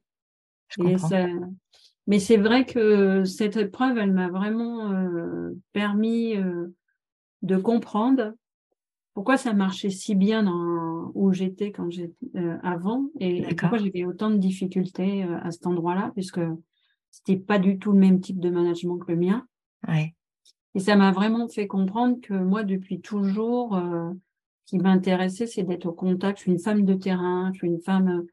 et 0.86 0.98
ça... 0.98 1.26
Mais 2.10 2.18
c'est 2.18 2.38
vrai 2.38 2.66
que 2.66 3.24
cette 3.24 3.56
épreuve, 3.56 4.00
elle 4.00 4.12
m'a 4.12 4.30
vraiment 4.30 4.92
euh, 4.92 5.52
permis 5.74 6.36
euh, 6.36 6.74
de 7.44 7.56
comprendre 7.56 8.34
pourquoi 9.20 9.36
ça 9.36 9.52
marchait 9.52 9.90
si 9.90 10.16
bien 10.16 10.44
dans, 10.44 11.12
où 11.14 11.34
j'étais 11.34 11.74
quand 11.74 11.90
j'étais 11.92 12.16
euh, 12.38 12.56
avant 12.64 13.10
et, 13.20 13.42
pourquoi 13.54 13.78
j'avais 13.78 14.06
autant 14.06 14.30
de 14.30 14.38
difficultés 14.38 15.26
euh, 15.26 15.38
à 15.42 15.52
cet 15.52 15.68
endroit-là, 15.68 16.12
puisque 16.14 16.40
c'était 17.12 17.36
pas 17.36 17.60
du 17.60 17.80
tout 17.80 17.92
le 17.92 18.00
même 18.00 18.22
type 18.22 18.40
de 18.40 18.50
management 18.50 18.98
que 18.98 19.12
le 19.12 19.18
mien. 19.18 19.46
Ouais. 19.90 20.16
Et 20.74 20.80
ça 20.80 20.96
m'a 20.96 21.12
vraiment 21.12 21.50
fait 21.50 21.68
comprendre 21.68 22.22
que 22.22 22.34
moi, 22.34 22.64
depuis 22.64 23.02
toujours, 23.02 23.76
euh, 23.76 24.10
ce 24.64 24.78
qui 24.78 24.78
m'intéressait, 24.82 25.48
c'est 25.48 25.64
d'être 25.64 25.88
au 25.88 25.92
contact. 25.92 26.38
Je 26.38 26.44
suis 26.44 26.52
une 26.54 26.60
femme 26.60 26.86
de 26.86 26.94
terrain, 26.94 27.52
je 27.52 27.58
suis 27.58 27.68
une 27.68 27.82
femme 27.82 28.24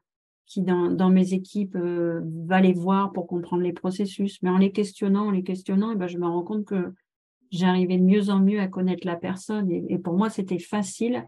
qui, 0.45 0.61
dans, 0.61 0.89
dans 0.89 1.09
mes 1.09 1.33
équipes, 1.33 1.75
va 1.75 2.61
les 2.61 2.71
voir 2.71 3.11
pour 3.11 3.27
comprendre 3.27 3.63
les 3.63 3.73
processus. 3.73 4.41
Mais 4.41 4.49
en 4.49 4.57
les 4.57 4.71
questionnant, 4.71 5.25
en 5.25 5.31
les 5.31 5.43
questionnant, 5.43 5.91
et 5.91 5.95
eh 5.95 5.97
ben, 5.97 6.07
je 6.07 6.17
me 6.17 6.27
rends 6.27 6.43
compte 6.43 6.63
que 6.63 6.93
j'arrivais 7.51 7.97
de 7.97 8.03
mieux 8.03 8.29
en 8.29 8.39
mieux 8.39 8.59
à 8.59 8.67
connaître 8.67 9.05
la 9.05 9.15
personne. 9.15 9.71
Et, 9.71 9.97
pour 9.97 10.15
moi, 10.15 10.29
c'était 10.29 10.59
facile 10.59 11.27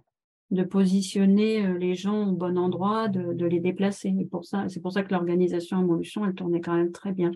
de 0.52 0.64
positionner 0.64 1.66
euh, 1.66 1.78
les 1.78 1.96
gens 1.96 2.30
au 2.30 2.32
bon 2.32 2.58
endroit, 2.58 3.08
de, 3.08 3.46
les 3.46 3.60
déplacer. 3.60 4.14
Et 4.20 4.26
pour 4.26 4.46
ça, 4.46 4.68
c'est 4.68 4.82
pour 4.82 4.92
ça 4.92 5.04
que 5.04 5.14
l'organisation 5.14 5.82
Evolution, 5.82 6.26
elle 6.26 6.34
tournait 6.34 6.62
quand 6.62 6.76
même 6.76 6.92
très 6.92 7.12
bien. 7.12 7.32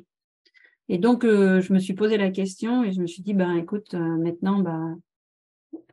Et 0.90 0.98
donc, 0.98 1.24
euh, 1.24 1.62
je 1.62 1.74
me 1.74 1.80
suis 1.80 1.94
posé 1.94 2.18
la 2.18 2.32
question 2.32 2.84
et 2.84 2.92
je 2.92 3.02
me 3.02 3.08
suis 3.08 3.22
dit, 3.22 3.34
ben 3.34 3.56
écoute, 3.56 3.94
euh, 3.94 4.18
maintenant, 4.18 4.60
ben, 4.60 5.00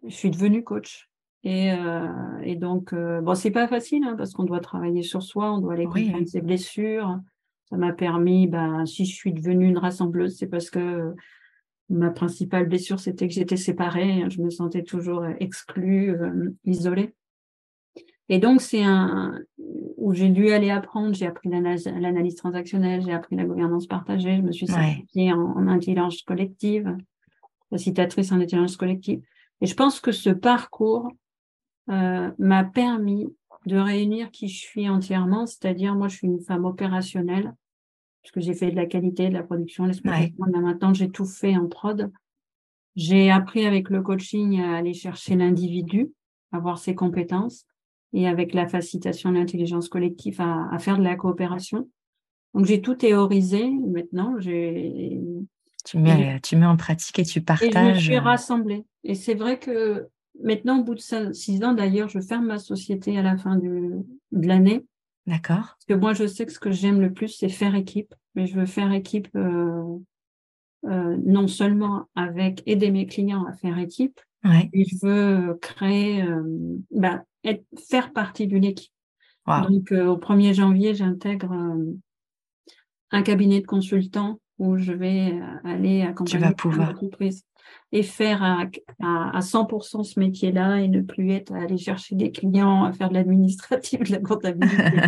je 0.04 0.14
suis 0.14 0.30
devenue 0.30 0.64
coach. 0.64 1.08
Et, 1.42 1.70
et 2.42 2.54
donc, 2.54 2.94
bon, 2.94 3.34
c'est 3.34 3.50
pas 3.50 3.66
facile 3.66 4.04
hein, 4.04 4.14
parce 4.14 4.34
qu'on 4.34 4.44
doit 4.44 4.60
travailler 4.60 5.00
sur 5.00 5.22
soi, 5.22 5.54
on 5.54 5.58
doit 5.58 5.72
aller 5.72 5.86
comprendre 5.86 6.28
ses 6.28 6.42
blessures. 6.42 7.18
Ça 7.70 7.78
m'a 7.78 7.94
permis, 7.94 8.46
ben, 8.46 8.84
si 8.84 9.06
je 9.06 9.14
suis 9.14 9.32
devenue 9.32 9.66
une 9.66 9.78
rassembleuse, 9.78 10.36
c'est 10.36 10.48
parce 10.48 10.68
que 10.68 11.14
ma 11.90 12.10
principale 12.10 12.66
blessure, 12.66 13.00
c'était 13.00 13.28
que 13.28 13.34
j'étais 13.34 13.56
séparée. 13.56 14.22
Hein, 14.22 14.28
je 14.30 14.40
me 14.40 14.50
sentais 14.50 14.82
toujours 14.82 15.26
exclue, 15.40 16.10
euh, 16.10 16.50
isolée. 16.64 17.14
Et 18.28 18.38
donc, 18.38 18.60
c'est 18.60 18.84
un 18.84 19.38
où 19.96 20.14
j'ai 20.14 20.28
dû 20.28 20.50
aller 20.50 20.70
apprendre. 20.70 21.14
J'ai 21.14 21.26
appris 21.26 21.48
l'analyse 21.48 22.36
transactionnelle, 22.36 23.02
j'ai 23.04 23.12
appris 23.12 23.36
la 23.36 23.44
gouvernance 23.44 23.86
partagée, 23.86 24.36
je 24.36 24.42
me 24.42 24.52
suis 24.52 24.66
certifiée 24.66 25.32
en, 25.32 25.66
intelligence 25.66 26.22
collective, 26.22 26.96
facilitatrice 27.70 28.32
en 28.32 28.36
intelligence 28.36 28.76
collective. 28.76 29.20
Et 29.60 29.66
je 29.66 29.74
pense 29.74 30.00
que 30.00 30.12
ce 30.12 30.30
parcours 30.30 31.08
euh, 31.90 32.30
m'a 32.38 32.64
permis 32.64 33.26
de 33.66 33.76
réunir 33.76 34.30
qui 34.30 34.48
je 34.48 34.58
suis 34.58 34.88
entièrement, 34.88 35.44
c'est-à-dire 35.44 35.94
moi, 35.94 36.08
je 36.08 36.16
suis 36.16 36.26
une 36.26 36.40
femme 36.40 36.64
opérationnelle 36.64 37.52
parce 38.22 38.32
que 38.32 38.40
j'ai 38.40 38.54
fait 38.54 38.70
de 38.70 38.76
la 38.76 38.86
qualité, 38.86 39.28
de 39.28 39.34
la 39.34 39.42
production, 39.42 39.84
l'exploitation. 39.84 40.34
Maintenant, 40.38 40.92
j'ai 40.92 41.10
tout 41.10 41.24
fait 41.24 41.56
en 41.56 41.68
prod. 41.68 42.10
J'ai 42.96 43.30
appris 43.30 43.64
avec 43.66 43.88
le 43.88 44.02
coaching 44.02 44.60
à 44.60 44.76
aller 44.76 44.94
chercher 44.94 45.36
l'individu, 45.36 46.10
à 46.52 46.58
voir 46.58 46.78
ses 46.78 46.94
compétences, 46.94 47.66
et 48.12 48.26
avec 48.26 48.52
la 48.52 48.66
facilitation 48.66 49.30
de 49.30 49.36
l'intelligence 49.36 49.88
collective 49.88 50.40
à, 50.40 50.78
faire 50.78 50.98
de 50.98 51.04
la 51.04 51.16
coopération. 51.16 51.88
Donc, 52.54 52.66
j'ai 52.66 52.82
tout 52.82 52.94
théorisé. 52.94 53.70
Maintenant, 53.70 54.34
j'ai... 54.38 55.20
Tu 55.86 55.96
mets, 55.96 56.38
tu 56.40 56.56
mets 56.56 56.66
en 56.66 56.76
pratique 56.76 57.18
et 57.20 57.24
tu 57.24 57.40
partages. 57.40 57.72
Et 57.74 58.00
je 58.00 58.10
me 58.10 58.16
suis 58.16 58.18
rassemblée. 58.18 58.84
Et 59.02 59.14
c'est 59.14 59.34
vrai 59.34 59.58
que 59.58 60.08
maintenant, 60.42 60.80
au 60.80 60.84
bout 60.84 60.94
de 60.94 61.32
six 61.32 61.64
ans, 61.64 61.72
d'ailleurs, 61.72 62.08
je 62.08 62.20
ferme 62.20 62.46
ma 62.46 62.58
société 62.58 63.16
à 63.16 63.22
la 63.22 63.38
fin 63.38 63.56
de 63.56 64.04
l'année. 64.32 64.84
D'accord. 65.30 65.76
Parce 65.76 65.84
que 65.88 65.94
moi, 65.94 66.12
je 66.12 66.26
sais 66.26 66.44
que 66.44 66.50
ce 66.50 66.58
que 66.58 66.72
j'aime 66.72 67.00
le 67.00 67.12
plus, 67.12 67.28
c'est 67.28 67.48
faire 67.48 67.76
équipe. 67.76 68.12
mais 68.34 68.48
je 68.48 68.58
veux 68.58 68.66
faire 68.66 68.90
équipe 68.90 69.28
euh, 69.36 69.96
euh, 70.86 71.16
non 71.24 71.46
seulement 71.46 72.08
avec 72.16 72.64
aider 72.66 72.90
mes 72.90 73.06
clients 73.06 73.44
à 73.44 73.52
faire 73.52 73.78
équipe, 73.78 74.20
mais 74.42 74.70
je 74.74 75.06
veux 75.06 75.54
créer, 75.62 76.22
euh, 76.22 76.42
bah, 76.90 77.22
être, 77.44 77.64
faire 77.88 78.12
partie 78.12 78.48
d'une 78.48 78.64
équipe. 78.64 78.92
Donc 79.46 79.92
au 79.92 80.16
1er 80.16 80.54
janvier, 80.54 80.94
j'intègre 80.94 81.52
un 83.10 83.22
cabinet 83.22 83.60
de 83.60 83.66
consultants 83.66 84.40
où 84.58 84.76
je 84.78 84.92
vais 84.92 85.40
aller 85.64 86.02
accompagner 86.02 86.54
l'entreprise 86.64 87.44
et 87.92 88.02
faire 88.02 88.42
à, 88.42 88.66
à, 89.00 89.40
100% 89.40 90.04
ce 90.04 90.20
métier-là 90.20 90.80
et 90.80 90.88
ne 90.88 91.00
plus 91.00 91.32
être 91.32 91.52
à 91.52 91.62
aller 91.62 91.78
chercher 91.78 92.14
des 92.14 92.30
clients, 92.30 92.84
à 92.84 92.92
faire 92.92 93.08
de 93.08 93.14
l'administratif, 93.14 94.00
de 94.04 94.12
la 94.12 94.20
comptabilité. 94.20 95.00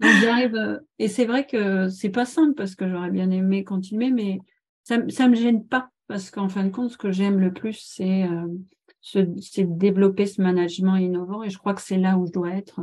j'arrive, 0.00 0.54
euh, 0.54 0.78
et 0.98 1.08
c'est 1.08 1.26
vrai 1.26 1.46
que 1.46 1.88
c'est 1.88 2.10
pas 2.10 2.24
simple 2.24 2.54
parce 2.54 2.74
que 2.74 2.88
j'aurais 2.88 3.10
bien 3.10 3.30
aimé 3.30 3.64
continuer, 3.64 4.10
mais 4.10 4.38
ça, 4.84 4.98
ça 5.08 5.28
me 5.28 5.34
gêne 5.34 5.66
pas 5.66 5.90
parce 6.06 6.30
qu'en 6.30 6.48
fin 6.48 6.64
de 6.64 6.70
compte, 6.70 6.90
ce 6.90 6.96
que 6.96 7.12
j'aime 7.12 7.38
le 7.38 7.52
plus, 7.52 7.78
c'est 7.84 8.24
euh, 8.24 9.24
développer 9.58 10.24
ce 10.24 10.40
management 10.40 10.96
innovant 10.96 11.42
et 11.42 11.50
je 11.50 11.58
crois 11.58 11.74
que 11.74 11.82
c'est 11.82 11.98
là 11.98 12.16
où 12.16 12.26
je 12.26 12.32
dois 12.32 12.52
être. 12.52 12.80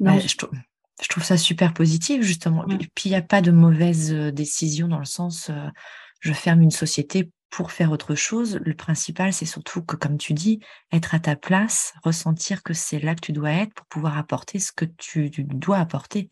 Je, 0.00 0.36
trouve, 0.36 0.50
je, 1.02 1.08
trouve, 1.08 1.24
ça 1.24 1.36
super 1.36 1.74
positif, 1.74 2.22
justement. 2.22 2.64
Puis 2.94 3.06
il 3.06 3.10
n'y 3.10 3.16
a 3.16 3.22
pas 3.22 3.42
de 3.42 3.50
mauvaise 3.50 4.12
euh, 4.12 4.30
décision 4.30 4.88
dans 4.88 5.00
le 5.00 5.04
sens 5.04 5.50
je 6.20 6.32
ferme 6.32 6.62
une 6.62 6.70
société 6.70 7.30
pour 7.50 7.72
faire 7.72 7.92
autre 7.92 8.14
chose. 8.14 8.60
Le 8.64 8.74
principal, 8.74 9.32
c'est 9.32 9.46
surtout 9.46 9.82
que, 9.82 9.96
comme 9.96 10.18
tu 10.18 10.32
dis, 10.34 10.60
être 10.92 11.14
à 11.14 11.20
ta 11.20 11.36
place, 11.36 11.94
ressentir 12.02 12.62
que 12.62 12.74
c'est 12.74 12.98
là 12.98 13.14
que 13.14 13.20
tu 13.20 13.32
dois 13.32 13.50
être 13.50 13.74
pour 13.74 13.86
pouvoir 13.86 14.18
apporter 14.18 14.58
ce 14.58 14.72
que 14.72 14.84
tu, 14.84 15.30
dois 15.30 15.78
apporter. 15.78 16.30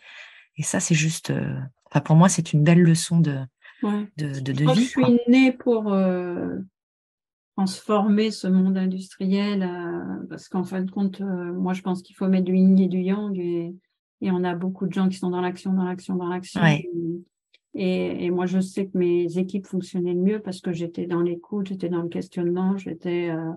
Et 0.56 0.62
ça, 0.62 0.80
c'est 0.80 0.94
juste, 0.94 1.30
euh, 1.30 1.58
enfin, 1.86 2.00
pour 2.00 2.16
moi, 2.16 2.28
c'est 2.28 2.52
une 2.52 2.62
belle 2.62 2.82
leçon 2.82 3.20
de, 3.20 3.38
de, 3.82 4.40
de, 4.40 4.54
je 4.54 4.72
vie. 4.72 4.84
je 4.84 4.88
suis 4.88 5.20
née 5.28 5.52
pour 5.52 5.92
euh, 5.92 6.56
transformer 7.56 8.30
ce 8.30 8.46
monde 8.46 8.76
industriel, 8.76 9.62
euh, 9.62 10.26
parce 10.28 10.48
qu'en 10.48 10.64
fin 10.64 10.82
de 10.82 10.90
compte, 10.90 11.20
moi, 11.20 11.72
je 11.72 11.82
pense 11.82 12.02
qu'il 12.02 12.16
faut 12.16 12.28
mettre 12.28 12.44
du 12.44 12.56
yin 12.56 12.78
et 12.78 12.88
du 12.88 13.00
yang, 13.00 13.38
et, 13.38 13.74
et 14.20 14.30
on 14.30 14.44
a 14.44 14.54
beaucoup 14.54 14.86
de 14.86 14.92
gens 14.92 15.08
qui 15.08 15.16
sont 15.16 15.30
dans 15.30 15.40
l'action, 15.40 15.72
dans 15.72 15.84
l'action, 15.84 16.16
dans 16.16 16.28
l'action. 16.28 16.64
Et, 16.64 16.90
moi, 17.76 18.46
je 18.46 18.60
sais 18.60 18.86
que 18.86 18.96
mes 18.96 19.38
équipes 19.38 19.66
fonctionnaient 19.66 20.14
le 20.14 20.20
mieux 20.20 20.40
parce 20.40 20.60
que 20.60 20.72
j'étais 20.72 21.06
dans 21.06 21.20
l'écoute, 21.20 21.68
j'étais 21.68 21.90
dans 21.90 22.02
le 22.02 22.08
questionnement, 22.08 22.76
j'étais 22.78 23.28
euh, 23.28 23.52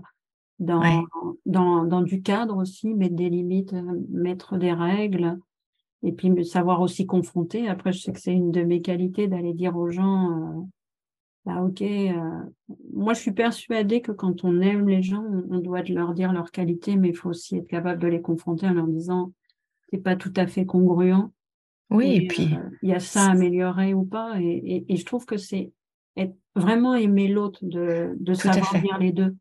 dans, 0.60 1.06
dans, 1.46 1.86
dans, 1.86 2.02
du 2.02 2.22
cadre 2.22 2.58
aussi, 2.58 2.94
mettre 2.94 3.16
des 3.16 3.30
limites, 3.30 3.74
euh, 3.74 4.02
mettre 4.10 4.58
des 4.58 4.74
règles, 4.74 5.40
et 6.04 6.12
puis 6.12 6.46
savoir 6.46 6.82
aussi 6.82 7.06
confronter. 7.06 7.70
Après, 7.70 7.94
je 7.94 8.02
sais 8.02 8.12
que 8.12 8.20
c'est 8.20 8.34
une 8.34 8.52
de 8.52 8.64
mes 8.64 8.82
qualités 8.82 9.28
d'aller 9.28 9.54
dire 9.54 9.78
aux 9.78 9.90
gens, 9.90 10.32
euh, 10.32 10.62
bah, 11.46 11.62
ok, 11.64 11.82
moi 12.94 13.14
je 13.14 13.22
suis 13.22 13.32
persuadée 13.32 14.02
que 14.02 14.12
quand 14.12 14.44
on 14.44 14.60
aime 14.60 14.90
les 14.90 15.02
gens, 15.02 15.24
on 15.50 15.60
doit 15.60 15.84
leur 15.84 16.14
dire 16.14 16.34
leurs 16.34 16.52
qualités, 16.52 16.98
mais 16.98 17.10
il 17.10 17.16
faut 17.16 17.30
aussi 17.30 17.58
être 17.58 17.68
capable 17.68 18.02
de 18.02 18.08
les 18.08 18.22
confronter 18.22 18.68
en 18.68 18.74
leur 18.74 18.88
disant, 18.88 19.32
c'est 19.90 19.98
pas 20.00 20.18
tout 20.18 20.34
à 20.36 20.46
fait 20.46 20.66
congruent 20.66 21.30
oui, 21.90 22.16
et, 22.16 22.28
puis. 22.28 22.54
Euh, 22.54 22.70
il 22.82 22.90
y 22.90 22.94
a 22.94 23.00
ça 23.00 23.26
à 23.26 23.32
améliorer 23.32 23.94
ou 23.94 24.06
pas. 24.06 24.36
Et, 24.40 24.86
je 24.90 25.06
trouve 25.06 25.26
que 25.26 25.38
c'est 25.38 25.72
vraiment 26.56 26.96
aimer 26.96 27.28
l'autre, 27.28 27.60
de, 27.62 28.16
de 28.20 28.34
savoir 28.34 28.82
dire 28.82 28.98
les 28.98 29.12
deux. 29.12 29.36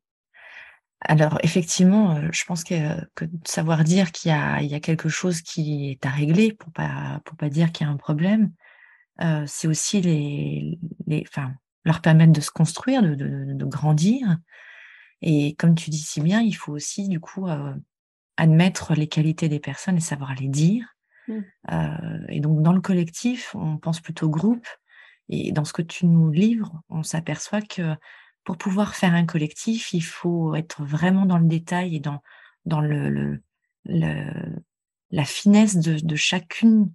Alors, 1.00 1.38
effectivement, 1.42 2.16
euh, 2.16 2.28
je 2.32 2.44
pense 2.44 2.64
que, 2.64 2.74
que 3.14 3.24
savoir 3.44 3.84
dire 3.84 4.12
qu'il 4.12 4.30
y 4.30 4.34
a, 4.34 4.62
il 4.62 4.68
y 4.68 4.74
a 4.74 4.80
quelque 4.80 5.08
chose 5.08 5.42
qui 5.42 5.90
est 5.90 6.06
à 6.06 6.11
régler, 6.11 6.52
pour 6.52 6.72
pas, 6.72 7.20
pour 7.24 7.37
pas 7.37 7.48
dire 7.48 7.70
qu'il 7.70 7.87
y 7.87 7.90
a 7.90 7.92
un 7.92 7.96
problème, 7.96 8.52
euh, 9.20 9.44
c'est 9.46 9.68
aussi 9.68 10.00
les, 10.00 10.78
les, 11.06 11.24
enfin, 11.28 11.52
leur 11.84 12.00
permettre 12.00 12.32
de 12.32 12.40
se 12.40 12.50
construire, 12.50 13.02
de, 13.02 13.14
de, 13.14 13.64
grandir. 13.64 14.38
Et 15.22 15.54
comme 15.54 15.74
tu 15.74 15.90
dis 15.90 15.98
si 15.98 16.20
bien, 16.20 16.40
il 16.40 16.52
faut 16.52 16.72
aussi, 16.72 17.08
du 17.08 17.20
coup, 17.20 17.46
admettre 18.37 18.94
les 18.94 19.08
qualités 19.08 19.48
des 19.48 19.61
personnes 19.61 19.96
et 19.96 20.00
savoir 20.00 20.34
les 20.34 20.48
dire 20.48 20.97
Mmh. 21.28 21.40
Euh, 21.72 22.26
et 22.28 22.40
donc, 22.40 22.62
dans 22.62 22.72
le 22.72 22.80
collectif, 22.80 23.54
on 23.54 23.76
pense 23.78 24.00
plutôt 24.00 24.28
groupe. 24.28 24.66
Et 25.28 25.52
dans 25.52 25.64
ce 25.64 25.72
que 25.72 25.82
tu 25.82 26.06
nous 26.06 26.30
livres, 26.30 26.82
on 26.88 27.02
s'aperçoit 27.02 27.60
que 27.60 27.94
pour 28.44 28.56
pouvoir 28.56 28.94
faire 28.94 29.14
un 29.14 29.26
collectif, 29.26 29.92
il 29.92 30.00
faut 30.00 30.54
être 30.54 30.82
vraiment 30.82 31.26
dans 31.26 31.38
le 31.38 31.46
détail 31.46 31.96
et 31.96 32.00
dans, 32.00 32.22
dans 32.64 32.80
le, 32.80 33.42
la 33.84 35.24
finesse 35.24 35.76
de, 35.76 36.16
chacune 36.16 36.90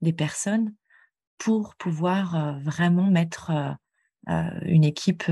des 0.00 0.12
personnes 0.12 0.72
pour 1.38 1.74
pouvoir 1.74 2.36
euh, 2.36 2.52
vraiment 2.60 3.10
mettre 3.10 3.50
euh, 4.28 4.60
une 4.62 4.84
équipe 4.84 5.24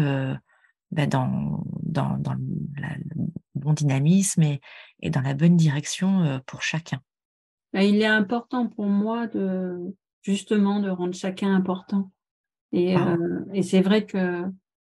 bah, 0.91 1.07
dans, 1.07 1.63
dans, 1.83 2.19
dans 2.19 2.33
le 2.33 2.43
bon 3.55 3.73
dynamisme 3.73 4.43
et, 4.43 5.11
dans 5.11 5.21
la 5.21 5.35
bonne 5.35 5.57
direction 5.57 6.41
pour 6.47 6.63
chacun. 6.63 7.01
Il 7.75 8.03
est 8.03 8.07
important 8.07 8.67
pour 8.67 8.87
moi 8.87 9.27
de 9.27 9.79
justement 10.23 10.81
de 10.81 10.91
rendre 10.91 11.15
chacun 11.15 11.55
important. 11.55 12.11
Et, 12.73 12.95
ah. 12.95 13.15
euh, 13.15 13.45
et 13.53 13.63
c'est 13.63 13.81
vrai 13.81 14.07
que 14.07 14.45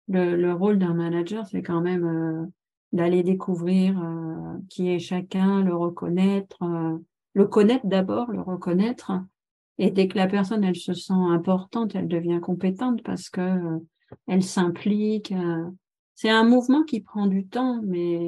le, 0.08 0.37
le 0.37 0.52
rôle 0.52 0.78
d'un 0.78 0.94
manager, 0.94 1.46
c'est 1.46 1.62
quand 1.62 1.80
même 1.80 2.04
euh, 2.04 2.46
d'aller 2.92 3.22
découvrir 3.22 3.98
euh, 4.02 4.58
qui 4.68 4.88
est 4.88 4.98
chacun, 4.98 5.62
le 5.62 5.74
reconnaître, 5.74 6.58
le 7.35 7.46
connaître 7.46 7.87
d'abord, 7.87 8.30
le 8.30 8.40
reconnaître. 8.40 9.12
Et 9.78 9.90
dès 9.90 10.08
que 10.08 10.18
la 10.18 10.26
personne, 10.26 10.64
elle 10.64 10.76
se 10.76 10.92
sent 10.92 11.12
importante, 11.12 11.94
elle 11.94 12.08
devient 12.08 12.40
compétente 12.42 13.02
parce 13.02 13.30
que 13.30 13.80
elle 14.26 14.42
s'implique. 14.42 15.32
c'est 16.14 16.28
un 16.28 16.44
mouvement 16.44 16.82
qui 16.82 17.00
prend 17.00 17.26
du 17.26 17.46
temps, 17.46 17.80
mais 17.82 18.20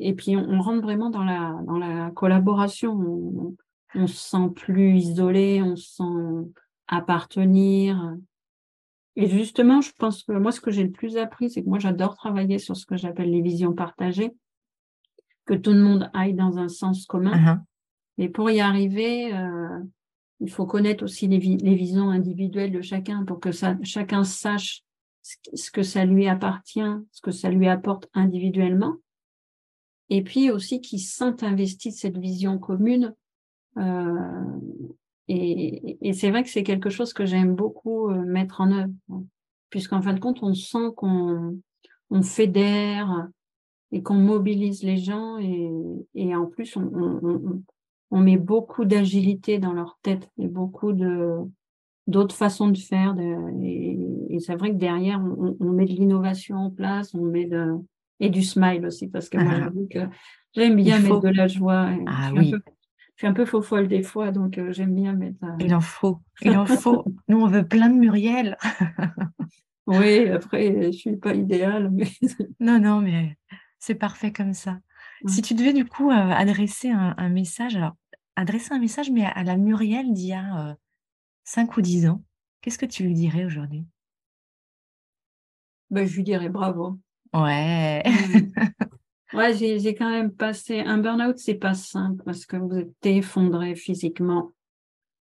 et, 0.00 0.14
puis 0.14 0.36
on, 0.36 0.60
rentre 0.60 0.82
vraiment 0.82 1.10
dans 1.10 1.24
la, 1.24 1.58
dans 1.66 1.78
la 1.78 2.10
collaboration. 2.10 3.56
On, 3.94 4.06
se 4.06 4.16
sent 4.16 4.50
plus 4.54 4.96
isolé, 4.96 5.62
on 5.62 5.76
se 5.76 5.96
sent 5.96 6.50
appartenir. 6.88 8.16
Et 9.14 9.28
justement, 9.28 9.80
je 9.80 9.92
pense 9.98 10.22
que 10.22 10.32
moi, 10.32 10.52
ce 10.52 10.60
que 10.60 10.70
j'ai 10.70 10.84
le 10.84 10.90
plus 10.90 11.16
appris, 11.16 11.50
c'est 11.50 11.62
que 11.62 11.68
moi, 11.68 11.78
j'adore 11.78 12.14
travailler 12.14 12.58
sur 12.58 12.76
ce 12.76 12.84
que 12.84 12.96
j'appelle 12.96 13.30
les 13.30 13.40
visions 13.40 13.72
partagées, 13.72 14.32
que 15.46 15.54
tout 15.54 15.72
le 15.72 15.80
monde 15.80 16.10
aille 16.12 16.34
dans 16.34 16.58
un 16.58 16.68
sens 16.68 17.06
commun. 17.06 17.32
Uh-huh. 17.32 17.58
Et 18.18 18.28
pour 18.28 18.50
y 18.50 18.60
arriver, 18.60 19.34
euh, 19.34 19.82
il 20.40 20.50
faut 20.50 20.66
connaître 20.66 21.04
aussi 21.04 21.28
les, 21.28 21.38
les, 21.38 21.74
visions 21.74 22.10
individuelles 22.10 22.72
de 22.72 22.82
chacun 22.82 23.24
pour 23.24 23.40
que 23.40 23.52
ça, 23.52 23.76
chacun 23.82 24.24
sache 24.24 24.82
ce 25.22 25.70
que 25.70 25.82
ça 25.82 26.04
lui 26.04 26.28
appartient, 26.28 26.80
ce 27.10 27.20
que 27.22 27.30
ça 27.30 27.50
lui 27.50 27.68
apporte 27.68 28.08
individuellement 28.12 28.96
et 30.08 30.22
puis 30.22 30.50
aussi 30.50 30.80
qui 30.80 30.98
sentent 30.98 31.42
investi 31.42 31.92
cette 31.92 32.18
vision 32.18 32.58
commune. 32.58 33.14
Euh, 33.78 34.58
et, 35.28 35.98
et 36.00 36.12
c'est 36.12 36.30
vrai 36.30 36.42
que 36.42 36.48
c'est 36.48 36.62
quelque 36.62 36.90
chose 36.90 37.12
que 37.12 37.26
j'aime 37.26 37.54
beaucoup 37.54 38.08
euh, 38.08 38.24
mettre 38.24 38.60
en 38.60 38.70
œuvre, 38.72 38.92
puisqu'en 39.70 40.00
fin 40.00 40.14
de 40.14 40.20
compte, 40.20 40.42
on 40.42 40.54
sent 40.54 40.92
qu'on 40.96 41.58
on 42.10 42.22
fédère 42.22 43.28
et 43.92 44.02
qu'on 44.02 44.14
mobilise 44.14 44.82
les 44.82 44.96
gens, 44.96 45.38
et, 45.38 45.70
et 46.14 46.34
en 46.34 46.46
plus, 46.46 46.76
on, 46.76 46.90
on, 46.92 47.62
on 48.10 48.20
met 48.20 48.36
beaucoup 48.36 48.84
d'agilité 48.84 49.58
dans 49.58 49.72
leur 49.72 49.98
tête 50.02 50.30
et 50.38 50.48
beaucoup 50.48 50.92
de 50.92 51.38
d'autres 52.06 52.36
façons 52.36 52.68
de 52.68 52.78
faire. 52.78 53.14
De, 53.14 53.64
et, 53.64 54.36
et 54.36 54.38
c'est 54.38 54.54
vrai 54.54 54.70
que 54.70 54.76
derrière, 54.76 55.20
on, 55.20 55.56
on 55.58 55.72
met 55.72 55.86
de 55.86 55.92
l'innovation 55.92 56.56
en 56.56 56.70
place, 56.70 57.14
on 57.14 57.22
met 57.22 57.46
de, 57.46 57.74
et 58.20 58.30
du 58.30 58.42
smile 58.42 58.86
aussi, 58.86 59.08
parce 59.08 59.28
que 59.28 59.38
moi, 59.38 59.52
ah. 59.54 59.60
j'avoue 59.60 59.88
que 59.90 60.00
j'aime 60.54 60.76
bien 60.76 61.00
mettre 61.00 61.20
de 61.20 61.28
la 61.28 61.48
joie. 61.48 61.90
Ah 62.06 62.30
je, 62.34 62.42
suis 62.42 62.54
oui. 62.54 62.60
je 63.14 63.18
suis 63.18 63.26
un 63.26 63.32
peu 63.32 63.44
faux 63.44 63.62
folle 63.62 63.88
des 63.88 64.02
fois, 64.02 64.30
donc 64.30 64.58
euh, 64.58 64.72
j'aime 64.72 64.94
bien 64.94 65.12
mettre. 65.12 65.38
Il 65.60 65.74
en 65.74 65.80
faut, 65.80 66.20
il 66.42 66.56
en 66.56 66.66
faut. 66.66 67.04
Nous, 67.28 67.40
on 67.40 67.48
veut 67.48 67.66
plein 67.66 67.88
de 67.88 67.98
Muriel. 67.98 68.56
oui, 69.86 70.28
après, 70.28 70.92
je 70.92 70.96
suis 70.96 71.16
pas 71.16 71.34
idéale. 71.34 71.90
Mais... 71.92 72.08
non, 72.60 72.78
non, 72.78 73.00
mais 73.00 73.36
c'est 73.78 73.94
parfait 73.94 74.32
comme 74.32 74.54
ça. 74.54 74.78
Si 75.26 75.42
tu 75.42 75.54
devais 75.54 75.72
du 75.72 75.86
coup 75.86 76.10
euh, 76.10 76.14
adresser 76.14 76.90
un, 76.90 77.28
message, 77.28 77.74
alors 77.76 77.96
adresser 78.36 78.72
un 78.74 78.78
message, 78.78 79.10
mais 79.10 79.24
à, 79.24 79.44
la 79.44 79.56
Muriel 79.56 80.12
d'il 80.12 80.28
y 80.28 80.32
a 80.34 80.76
5 81.44 81.70
euh, 81.70 81.72
ou 81.78 81.80
10 81.80 82.08
ans, 82.08 82.22
qu'est-ce 82.60 82.78
que 82.78 82.86
tu 82.86 83.02
lui 83.02 83.14
dirais 83.14 83.44
aujourd'hui? 83.44 83.86
Ben, 85.90 86.06
Je 86.06 86.16
lui 86.16 86.22
dirais 86.22 86.48
bravo. 86.48 86.98
Ouais. 87.36 88.02
ouais, 89.34 89.54
j'ai 89.54 89.94
quand 89.94 90.10
même 90.10 90.32
passé 90.32 90.80
un 90.80 90.98
burn-out, 90.98 91.38
c'est 91.38 91.54
pas 91.54 91.74
simple 91.74 92.22
parce 92.24 92.46
que 92.46 92.56
vous 92.56 92.76
êtes 92.76 92.94
effondré 93.04 93.74
physiquement. 93.74 94.52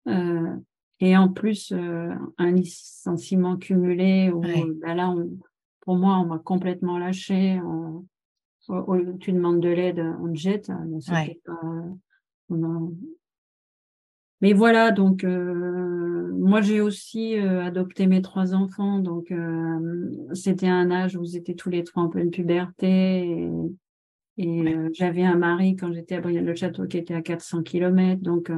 Euh, 0.08 0.54
et 1.00 1.16
en 1.16 1.28
plus, 1.28 1.72
euh, 1.72 2.10
un 2.38 2.50
licenciement 2.52 3.56
cumulé 3.56 4.30
où 4.30 4.42
bah 4.80 4.94
là, 4.94 5.14
pour 5.80 5.96
moi, 5.96 6.18
on 6.18 6.26
m'a 6.26 6.38
complètement 6.38 6.98
lâché. 6.98 7.58
tu 9.20 9.32
demandes 9.32 9.60
de 9.60 9.68
l'aide, 9.68 10.04
on 10.20 10.32
te 10.32 10.38
jette. 10.38 10.70
Hein, 10.70 10.86
mais 14.44 14.52
voilà, 14.52 14.90
donc 14.90 15.24
euh, 15.24 16.30
moi 16.37 16.61
j'ai 16.61 16.83
aussi 16.83 17.38
euh, 17.38 17.64
adopté 17.64 18.07
mes 18.07 18.20
trois 18.20 18.54
enfants, 18.54 18.98
donc 18.98 19.30
euh, 19.30 20.11
c'était 20.35 20.68
un 20.68 20.90
âge 20.90 21.16
où 21.16 21.24
ils 21.24 21.38
étaient 21.38 21.54
tous 21.54 21.70
les 21.70 21.83
trois 21.83 22.02
en 22.02 22.09
pleine 22.11 22.30
puberté 22.30 23.48
et, 24.37 24.76
j'avais 24.92 25.24
un 25.24 25.37
mari 25.37 25.76
quand 25.76 25.94
j'étais 25.94 26.16
à 26.16 26.20
Brienne-le-Château 26.20 26.87
qui 26.87 26.98
était 26.98 27.14
à 27.14 27.22
400 27.22 27.62
km, 27.62 28.20
donc 28.20 28.52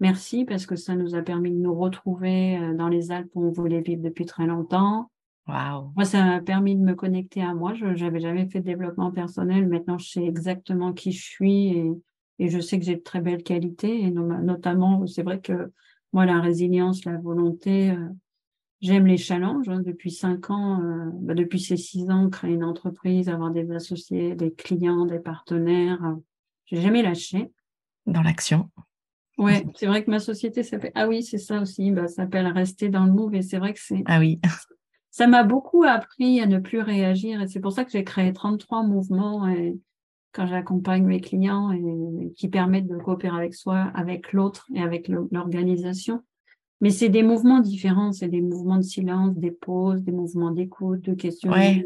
merci 0.00 0.46
parce 0.46 0.64
que 0.64 0.76
ça 0.76 0.96
nous 0.96 1.14
a 1.14 1.20
permis 1.20 1.50
de 1.50 1.58
nous 1.58 1.74
retrouver 1.74 2.58
dans 2.78 2.88
les 2.88 3.10
Alpes 3.10 3.28
où 3.34 3.48
on 3.48 3.50
voulait 3.50 3.82
vivre 3.82 4.02
depuis 4.02 4.24
très 4.24 4.46
longtemps. 4.46 5.10
Wow. 5.46 5.92
Moi, 5.94 6.06
ça 6.06 6.24
m'a 6.24 6.40
permis 6.40 6.74
de 6.76 6.82
me 6.82 6.94
connecter 6.94 7.42
à 7.42 7.52
moi. 7.52 7.74
Je 7.74 7.84
n'avais 7.84 8.20
jamais 8.20 8.46
fait 8.48 8.60
de 8.60 8.66
développement 8.66 9.10
personnel. 9.10 9.66
Maintenant, 9.66 9.98
je 9.98 10.08
sais 10.08 10.24
exactement 10.24 10.92
qui 10.92 11.10
je 11.10 11.22
suis 11.22 11.68
et, 11.68 11.90
et 12.38 12.48
je 12.48 12.60
sais 12.60 12.78
que 12.78 12.84
j'ai 12.84 12.96
de 12.96 13.02
très 13.02 13.20
belles 13.20 13.42
qualités, 13.42 14.02
et 14.02 14.10
notamment, 14.10 15.06
c'est 15.06 15.22
vrai 15.22 15.40
que 15.40 15.72
moi, 16.12 16.24
la 16.24 16.40
résilience, 16.40 17.04
la 17.04 17.18
volonté, 17.18 17.90
euh, 17.90 18.08
j'aime 18.80 19.06
les 19.06 19.16
challenges. 19.16 19.68
Hein. 19.68 19.82
depuis 19.84 20.10
cinq 20.10 20.50
ans, 20.50 20.80
euh, 20.80 21.10
bah, 21.14 21.34
depuis 21.34 21.60
ces 21.60 21.76
six 21.76 22.10
ans, 22.10 22.30
créer 22.30 22.54
une 22.54 22.64
entreprise, 22.64 23.28
avoir 23.28 23.50
des 23.50 23.70
associés, 23.72 24.34
des 24.34 24.52
clients, 24.52 25.04
des 25.04 25.18
partenaires, 25.18 26.02
euh, 26.04 26.14
j'ai 26.66 26.80
jamais 26.80 27.02
lâché. 27.02 27.50
Dans 28.06 28.22
l'action. 28.22 28.70
Ouais, 29.36 29.64
c'est 29.76 29.86
vrai 29.86 30.04
que 30.04 30.10
ma 30.10 30.18
société 30.18 30.62
s'appelle. 30.62 30.92
Ah 30.94 31.06
oui, 31.06 31.22
c'est 31.22 31.38
ça 31.38 31.60
aussi. 31.60 31.90
Bah, 31.92 32.08
s'appelle 32.08 32.46
Rester 32.46 32.88
dans 32.88 33.04
le 33.04 33.12
move, 33.12 33.34
et 33.34 33.42
c'est 33.42 33.58
vrai 33.58 33.74
que 33.74 33.80
c'est. 33.80 34.02
Ah 34.06 34.18
oui. 34.18 34.40
Ça 35.10 35.26
m'a 35.26 35.42
beaucoup 35.42 35.84
appris 35.84 36.40
à 36.40 36.46
ne 36.46 36.58
plus 36.58 36.80
réagir, 36.80 37.42
et 37.42 37.48
c'est 37.48 37.60
pour 37.60 37.72
ça 37.72 37.84
que 37.84 37.90
j'ai 37.90 38.04
créé 38.04 38.32
33 38.32 38.82
mouvements 38.84 39.48
et 39.48 39.78
quand 40.38 40.46
j'accompagne 40.46 41.04
mes 41.04 41.20
clients 41.20 41.72
et 41.72 42.32
qui 42.36 42.46
permettent 42.46 42.86
de 42.86 42.96
coopérer 42.96 43.36
avec 43.36 43.54
soi, 43.56 43.90
avec 43.92 44.32
l'autre 44.32 44.68
et 44.72 44.80
avec 44.80 45.08
l'organisation. 45.08 46.22
Mais 46.80 46.90
c'est 46.90 47.08
des 47.08 47.24
mouvements 47.24 47.58
différents, 47.58 48.12
c'est 48.12 48.28
des 48.28 48.40
mouvements 48.40 48.76
de 48.76 48.82
silence, 48.82 49.36
des 49.36 49.50
pauses, 49.50 50.04
des 50.04 50.12
mouvements 50.12 50.52
d'écoute, 50.52 51.00
de 51.00 51.14
questionnement, 51.14 51.82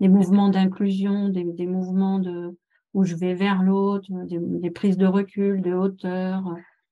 des 0.00 0.08
mouvements 0.08 0.48
d'inclusion, 0.48 1.28
des, 1.28 1.44
des, 1.44 1.68
mouvements 1.68 2.18
de 2.18 2.58
où 2.94 3.04
je 3.04 3.14
vais 3.14 3.34
vers 3.34 3.62
l'autre, 3.62 4.10
des, 4.26 4.70
prises 4.72 4.96
de 4.96 5.06
recul, 5.06 5.62
de 5.62 5.72
hauteur. 5.72 6.42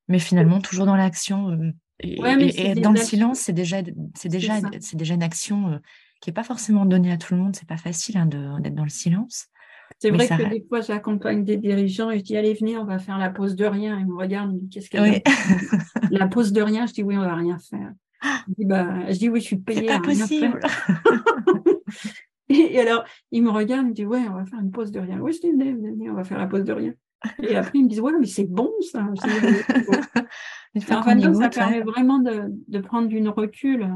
Mais 0.06 0.20
finalement, 0.20 0.60
toujours 0.60 0.86
dans 0.86 0.94
l'action. 0.94 1.48
Euh, 1.48 1.72
et, 1.98 2.74
dans 2.74 2.92
le 2.92 2.96
silence, 2.96 3.40
c'est 3.40 3.52
déjà, 3.52 3.78
c'est 4.14 4.28
déjà, 4.28 4.60
c'est 4.78 4.96
déjà 4.96 5.14
une 5.14 5.22
action 5.24 5.68
euh, 5.68 5.78
qui 6.20 6.30
n'est 6.30 6.34
pas 6.34 6.44
forcément 6.44 6.86
donnée 6.86 7.10
à 7.10 7.16
tout 7.16 7.34
le 7.34 7.40
monde. 7.40 7.56
C'est 7.56 7.68
pas 7.68 7.76
facile 7.76 8.18
hein, 8.18 8.26
d'être 8.26 8.74
dans 8.76 8.84
le 8.84 8.88
silence. 8.88 9.48
C'est 9.98 10.10
vrai 10.10 10.28
que 10.28 10.50
des 10.50 10.64
fois, 10.68 10.80
j'accompagne 10.80 11.44
des 11.44 11.56
dirigeants 11.56 12.10
et 12.10 12.18
je 12.18 12.24
dis 12.24 12.36
Allez, 12.36 12.54
venez, 12.54 12.76
on 12.76 12.84
va 12.84 12.98
faire 12.98 13.18
la 13.18 13.30
pause 13.30 13.56
de 13.56 13.64
rien. 13.64 13.98
Ils 13.98 14.06
me 14.06 14.16
regardent, 14.16 14.52
ils 14.52 14.56
me 14.56 14.60
disent 14.60 14.70
Qu'est-ce 14.70 14.90
qu'elle 14.90 15.02
oui. 15.02 15.22
La 16.10 16.26
pause 16.26 16.52
de 16.52 16.62
rien, 16.62 16.86
je 16.86 16.92
dis 16.92 17.02
Oui, 17.02 17.16
on 17.16 17.20
va 17.20 17.34
rien 17.34 17.58
faire. 17.58 17.92
Je 18.48 18.54
dis, 18.58 18.64
bah, 18.64 19.10
je 19.10 19.18
dis 19.18 19.28
Oui, 19.28 19.40
je 19.40 19.46
suis 19.46 19.56
payée. 19.56 19.80
C'est 19.80 19.86
pas 19.86 20.00
possible. 20.00 20.60
et, 22.48 22.80
alors, 22.80 23.04
ils 23.30 23.42
me 23.42 23.50
regardent, 23.50 23.86
ils 23.86 23.90
me 23.90 23.94
disent 23.94 24.06
Ouais, 24.06 24.24
on 24.28 24.34
va 24.34 24.44
faire 24.44 24.60
une 24.60 24.70
pause 24.70 24.90
de 24.90 25.00
rien. 25.00 25.18
Oui, 25.20 25.32
je 25.32 25.40
dis 25.40 25.50
Venez, 25.50 25.72
venez, 25.72 26.10
on 26.10 26.14
va 26.14 26.24
faire 26.24 26.38
la 26.38 26.46
pause 26.46 26.64
de 26.64 26.72
rien. 26.72 26.94
Et 27.42 27.56
après, 27.56 27.78
ils 27.78 27.84
me 27.84 27.88
disent 27.88 28.00
Ouais, 28.00 28.12
mais 28.18 28.26
c'est 28.26 28.48
bon 28.48 28.72
ça. 28.90 29.06
enfin, 30.76 31.34
ça 31.34 31.48
permet 31.48 31.80
vraiment 31.82 32.18
de, 32.18 32.46
de 32.68 32.78
prendre 32.80 33.08
du 33.08 33.26
recul, 33.28 33.88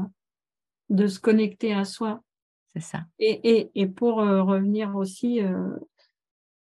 de 0.89 1.07
se 1.07 1.19
connecter 1.19 1.73
à 1.73 1.83
soi. 1.83 2.23
C'est 2.77 2.91
ça. 2.91 3.05
Et, 3.17 3.57
et, 3.57 3.71
et 3.73 3.87
pour 3.87 4.19
euh, 4.19 4.43
revenir 4.43 4.95
aussi, 4.95 5.41
euh, 5.41 5.75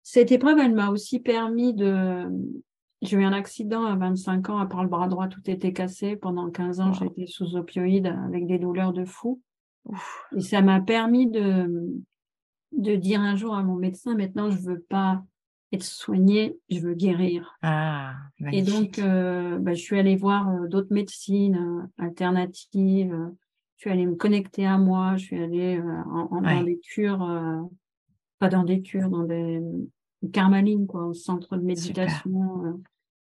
cette 0.03 0.31
épreuve, 0.31 0.59
elle 0.59 0.73
m'a 0.73 0.89
aussi 0.89 1.19
permis 1.19 1.73
de. 1.73 2.25
J'ai 3.01 3.17
eu 3.17 3.23
un 3.23 3.33
accident 3.33 3.83
à 3.83 3.95
25 3.95 4.49
ans, 4.49 4.57
à 4.57 4.65
part 4.65 4.83
le 4.83 4.89
bras 4.89 5.07
droit, 5.07 5.27
tout 5.27 5.41
était 5.49 5.73
cassé. 5.73 6.15
Pendant 6.15 6.49
15 6.49 6.79
ans, 6.79 6.93
j'étais 6.93 7.27
sous 7.27 7.55
opioïdes 7.55 8.07
avec 8.07 8.47
des 8.47 8.57
douleurs 8.57 8.93
de 8.93 9.03
fou. 9.03 9.41
Et 10.35 10.41
ça 10.41 10.61
m'a 10.61 10.79
permis 10.79 11.29
de, 11.29 12.01
de 12.71 12.95
dire 12.95 13.19
un 13.19 13.35
jour 13.35 13.53
à 13.53 13.61
mon 13.61 13.75
médecin, 13.75 14.15
maintenant, 14.15 14.49
je 14.49 14.57
veux 14.57 14.79
pas 14.79 15.21
être 15.73 15.83
soignée, 15.83 16.57
je 16.69 16.79
veux 16.79 16.95
guérir. 16.95 17.57
Ah, 17.61 18.13
et 18.51 18.61
donc, 18.61 18.97
euh, 18.97 19.59
bah, 19.59 19.73
je 19.73 19.81
suis 19.81 19.99
allée 19.99 20.15
voir 20.15 20.49
d'autres 20.69 20.93
médecines 20.93 21.89
alternatives. 21.99 23.13
Suis 23.85 23.91
allée 23.91 24.07
me 24.07 24.15
connecter 24.15 24.65
à 24.65 24.79
moi. 24.79 25.15
Je 25.15 25.25
suis 25.25 25.39
allée 25.39 25.79
en, 25.79 26.41
dans 26.41 26.63
des 26.63 26.79
cures, 26.79 27.69
pas 28.39 28.49
dans 28.49 28.63
des 28.63 28.81
cures, 28.81 29.09
dans 29.09 29.21
des 29.21 29.61
Carmaline, 30.31 30.87
quoi, 30.87 31.05
au 31.05 31.13
centre 31.13 31.55
de 31.55 31.61
méditation. 31.61 32.65
Euh. 32.65 32.73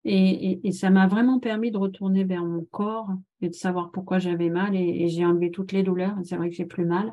Et, 0.04 0.60
et, 0.66 0.70
ça 0.70 0.90
m'a 0.90 1.08
vraiment 1.08 1.40
permis 1.40 1.72
de 1.72 1.78
retourner 1.78 2.22
vers 2.22 2.44
mon 2.44 2.64
corps 2.70 3.10
et 3.40 3.48
de 3.48 3.54
savoir 3.54 3.90
pourquoi 3.90 4.20
j'avais 4.20 4.50
mal. 4.50 4.76
Et, 4.76 5.08
j'ai 5.08 5.24
enlevé 5.24 5.50
toutes 5.50 5.72
les 5.72 5.82
douleurs. 5.82 6.16
C'est 6.22 6.36
vrai 6.36 6.48
que 6.48 6.54
j'ai 6.54 6.64
plus 6.64 6.86
mal. 6.86 7.12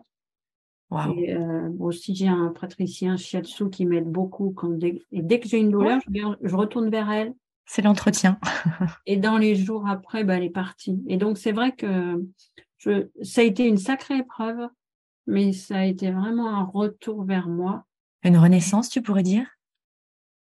Et 1.18 1.34
euh, 1.34 1.72
aussi, 1.80 2.14
j'ai 2.14 2.28
un 2.28 2.50
pratricien 2.50 3.18
shiatsu 3.18 3.72
qui 3.72 3.88
m'aide 3.88 4.12
beaucoup. 4.12 4.52
Quand 4.52 4.78
et 4.84 5.02
dès 5.12 5.40
que 5.40 5.48
j'ai 5.48 5.58
une 5.58 5.72
douleur, 5.72 6.00
je, 6.08 6.56
retourne 6.56 6.92
vers 6.92 7.10
elle. 7.10 7.34
C'est 7.66 7.82
l'entretien. 7.82 8.38
et 9.08 9.18
dans 9.18 9.40
les 9.40 9.56
jours 9.56 9.88
après, 9.88 10.24
bah, 10.24 10.38
elle 10.38 10.44
est 10.44 10.52
partie. 10.52 11.02
Et 11.08 11.18
donc, 11.18 11.40
c'est 11.40 11.52
vrai 11.52 11.72
que 11.72 12.24
je, 12.84 13.08
ça 13.22 13.42
a 13.42 13.44
été 13.44 13.68
une 13.68 13.78
sacrée 13.78 14.18
épreuve, 14.18 14.68
mais 15.26 15.54
ça 15.54 15.78
a 15.78 15.86
été 15.86 16.12
vraiment 16.12 16.50
un 16.50 16.64
retour 16.64 17.24
vers 17.24 17.48
moi. 17.48 17.86
Une 18.24 18.38
renaissance, 18.38 18.90
tu 18.90 19.02
pourrais 19.02 19.24
dire? 19.24 19.48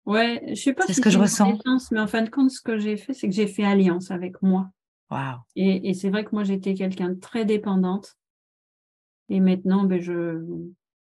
Ouais, 0.06 0.44
je 0.50 0.56
sais 0.56 0.74
pas 0.74 0.86
si 0.86 0.94
ce 0.94 1.02
que 1.02 1.10
je 1.10 1.20
ressens. 1.20 1.58
Mais 1.92 2.00
en 2.00 2.08
fin 2.08 2.24
de 2.24 2.30
compte, 2.30 2.52
ce 2.52 2.62
que 2.62 2.78
j'ai 2.78 2.98
fait, 2.98 3.14
c'est 3.14 3.30
que 3.30 3.34
j'ai 3.34 3.48
fait 3.48 3.64
alliance 3.64 4.12
avec 4.12 4.42
moi. 4.42 4.70
Wow. 5.10 5.40
Et, 5.56 5.90
et 5.90 5.94
c'est 5.94 6.10
vrai 6.10 6.26
que 6.26 6.32
moi, 6.34 6.44
j'étais 6.44 6.74
quelqu'un 6.74 7.10
de 7.10 7.20
très 7.20 7.46
dépendante. 7.46 8.18
Et 9.30 9.40
maintenant, 9.40 9.86
ben, 9.86 10.02
je, 10.02 10.44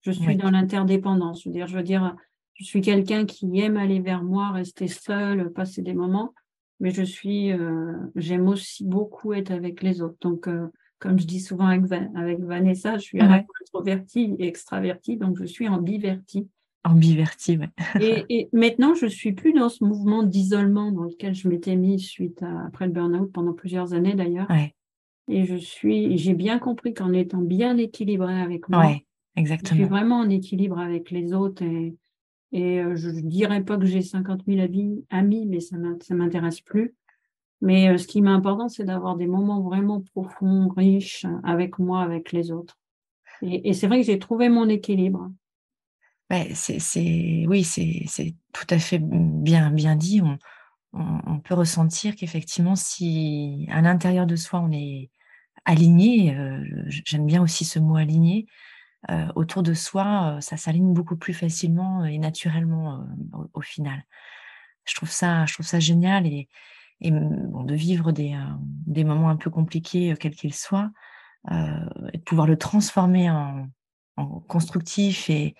je 0.00 0.10
suis 0.10 0.36
dans 0.36 0.50
l'interdépendance. 0.50 1.42
Je 1.42 1.48
veux 1.48 1.52
dire, 1.52 1.68
je 1.68 1.76
veux 1.76 1.84
dire, 1.84 2.16
je 2.54 2.64
suis 2.64 2.80
quelqu'un 2.80 3.26
qui 3.26 3.60
aime 3.60 3.76
aller 3.76 4.00
vers 4.00 4.24
moi, 4.24 4.50
rester 4.50 4.88
seul, 4.88 5.52
passer 5.52 5.82
des 5.82 5.94
moments. 5.94 6.34
Mais 6.80 6.90
je 6.90 7.02
suis, 7.02 7.52
euh, 7.52 7.92
j'aime 8.16 8.48
aussi 8.48 8.84
beaucoup 8.84 9.32
être 9.34 9.52
avec 9.52 9.82
les 9.82 10.02
autres. 10.02 10.16
Donc, 10.22 10.48
euh, 10.48 10.66
comme 11.00 11.18
je 11.18 11.26
dis 11.26 11.40
souvent 11.40 11.66
avec, 11.66 11.90
avec 12.14 12.40
Vanessa, 12.40 12.98
je 12.98 13.02
suis 13.02 13.20
à 13.20 13.26
la 13.26 13.42
fois 13.42 13.54
introvertie 13.62 14.36
et 14.38 14.46
extravertie, 14.46 15.16
donc 15.16 15.38
je 15.38 15.46
suis 15.46 15.66
ambivertie. 15.66 16.46
Ambivertie, 16.84 17.58
oui. 17.58 17.66
et, 18.00 18.24
et, 18.28 18.48
maintenant, 18.52 18.94
je 18.94 19.06
suis 19.06 19.32
plus 19.32 19.52
dans 19.52 19.68
ce 19.68 19.84
mouvement 19.84 20.22
d'isolement 20.22 20.92
dans 20.92 21.04
lequel 21.04 21.34
je 21.34 21.48
m'étais 21.48 21.76
mise 21.76 22.06
suite 22.06 22.42
à, 22.42 22.66
après 22.66 22.86
le 22.86 22.92
burn-out 22.92 23.30
pendant 23.32 23.52
plusieurs 23.52 23.92
années 23.92 24.14
d'ailleurs. 24.14 24.48
Ouais. 24.48 24.74
Et 25.28 25.44
je 25.44 25.56
suis, 25.56 26.16
j'ai 26.18 26.34
bien 26.34 26.58
compris 26.58 26.94
qu'en 26.94 27.12
étant 27.12 27.42
bien 27.42 27.76
équilibrée 27.76 28.40
avec 28.40 28.68
moi, 28.68 28.86
ouais, 28.86 29.06
exactement. 29.36 29.78
je 29.78 29.82
suis 29.82 29.88
vraiment 29.88 30.20
en 30.20 30.28
équilibre 30.28 30.78
avec 30.78 31.10
les 31.10 31.32
autres 31.32 31.62
et, 31.62 31.94
et 32.52 32.80
euh, 32.80 32.96
je 32.96 33.10
dirais 33.10 33.62
pas 33.62 33.76
que 33.76 33.86
j'ai 33.86 34.02
50 34.02 34.42
000 34.46 34.66
amis, 35.10 35.46
mais 35.46 35.60
ça 35.60 35.76
m'intéresse 36.14 36.60
plus. 36.60 36.94
Mais 37.60 37.88
euh, 37.88 37.98
ce 37.98 38.06
qui 38.06 38.22
m'est 38.22 38.30
important, 38.30 38.68
c'est 38.68 38.84
d'avoir 38.84 39.16
des 39.16 39.26
moments 39.26 39.60
vraiment 39.60 40.00
profonds, 40.00 40.68
riches 40.68 41.26
avec 41.44 41.78
moi, 41.78 42.02
avec 42.02 42.32
les 42.32 42.50
autres. 42.50 42.78
Et, 43.42 43.72
c'est 43.72 43.86
vrai 43.86 44.00
que 44.00 44.06
j'ai 44.06 44.18
trouvé 44.18 44.48
mon 44.48 44.68
équilibre 44.68 45.30
c'est, 46.54 47.44
oui, 47.48 47.64
c'est, 47.64 48.36
tout 48.52 48.66
à 48.70 48.78
fait 48.78 49.00
bien, 49.02 49.72
bien 49.72 49.96
dit. 49.96 50.20
On, 50.22 50.38
on, 50.92 51.40
peut 51.40 51.54
ressentir 51.54 52.14
qu'effectivement, 52.14 52.76
si 52.76 53.66
à 53.68 53.80
l'intérieur 53.80 54.26
de 54.26 54.36
soi, 54.36 54.60
on 54.60 54.70
est 54.70 55.10
aligné, 55.64 56.36
euh, 56.36 56.62
j'aime 56.86 57.26
bien 57.26 57.42
aussi 57.42 57.64
ce 57.64 57.80
mot 57.80 57.96
aligné, 57.96 58.46
euh, 59.10 59.26
autour 59.34 59.64
de 59.64 59.74
soi, 59.74 60.38
ça 60.40 60.56
s'aligne 60.56 60.92
beaucoup 60.92 61.16
plus 61.16 61.34
facilement 61.34 62.04
et 62.04 62.18
naturellement 62.18 63.04
au, 63.54 63.60
final. 63.60 64.04
Je 64.84 64.94
trouve 64.94 65.10
ça, 65.10 65.46
je 65.46 65.54
trouve 65.54 65.66
ça 65.66 65.80
génial 65.80 66.26
et, 66.26 66.48
et 67.00 67.10
bon, 67.10 67.64
de 67.64 67.74
vivre 67.74 68.12
des, 68.12 68.36
des 68.86 69.04
moments 69.04 69.30
un 69.30 69.36
peu 69.36 69.50
compliqués, 69.50 70.14
quels 70.18 70.34
qu'ils 70.34 70.54
soient, 70.54 70.90
et 71.50 72.18
de 72.18 72.22
pouvoir 72.24 72.46
le 72.46 72.56
transformer 72.56 73.30
en, 73.30 73.66
en 74.16 74.40
constructif 74.40 75.30
et, 75.30 75.54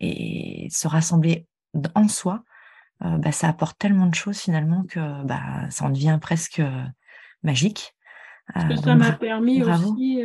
et 0.00 0.68
se 0.70 0.88
rassembler 0.88 1.46
en 1.94 2.08
soi, 2.08 2.44
euh, 3.02 3.18
bah, 3.18 3.32
ça 3.32 3.48
apporte 3.48 3.78
tellement 3.78 4.06
de 4.06 4.14
choses 4.14 4.38
finalement 4.38 4.84
que 4.84 5.24
bah, 5.24 5.68
ça 5.70 5.84
en 5.84 5.90
devient 5.90 6.18
presque 6.20 6.60
euh, 6.60 6.84
magique. 7.42 7.94
Ce 8.54 8.66
que 8.66 8.72
euh, 8.72 8.76
ça 8.76 8.94
m'a 8.94 9.12
permis 9.12 9.62
aussi, 9.62 10.22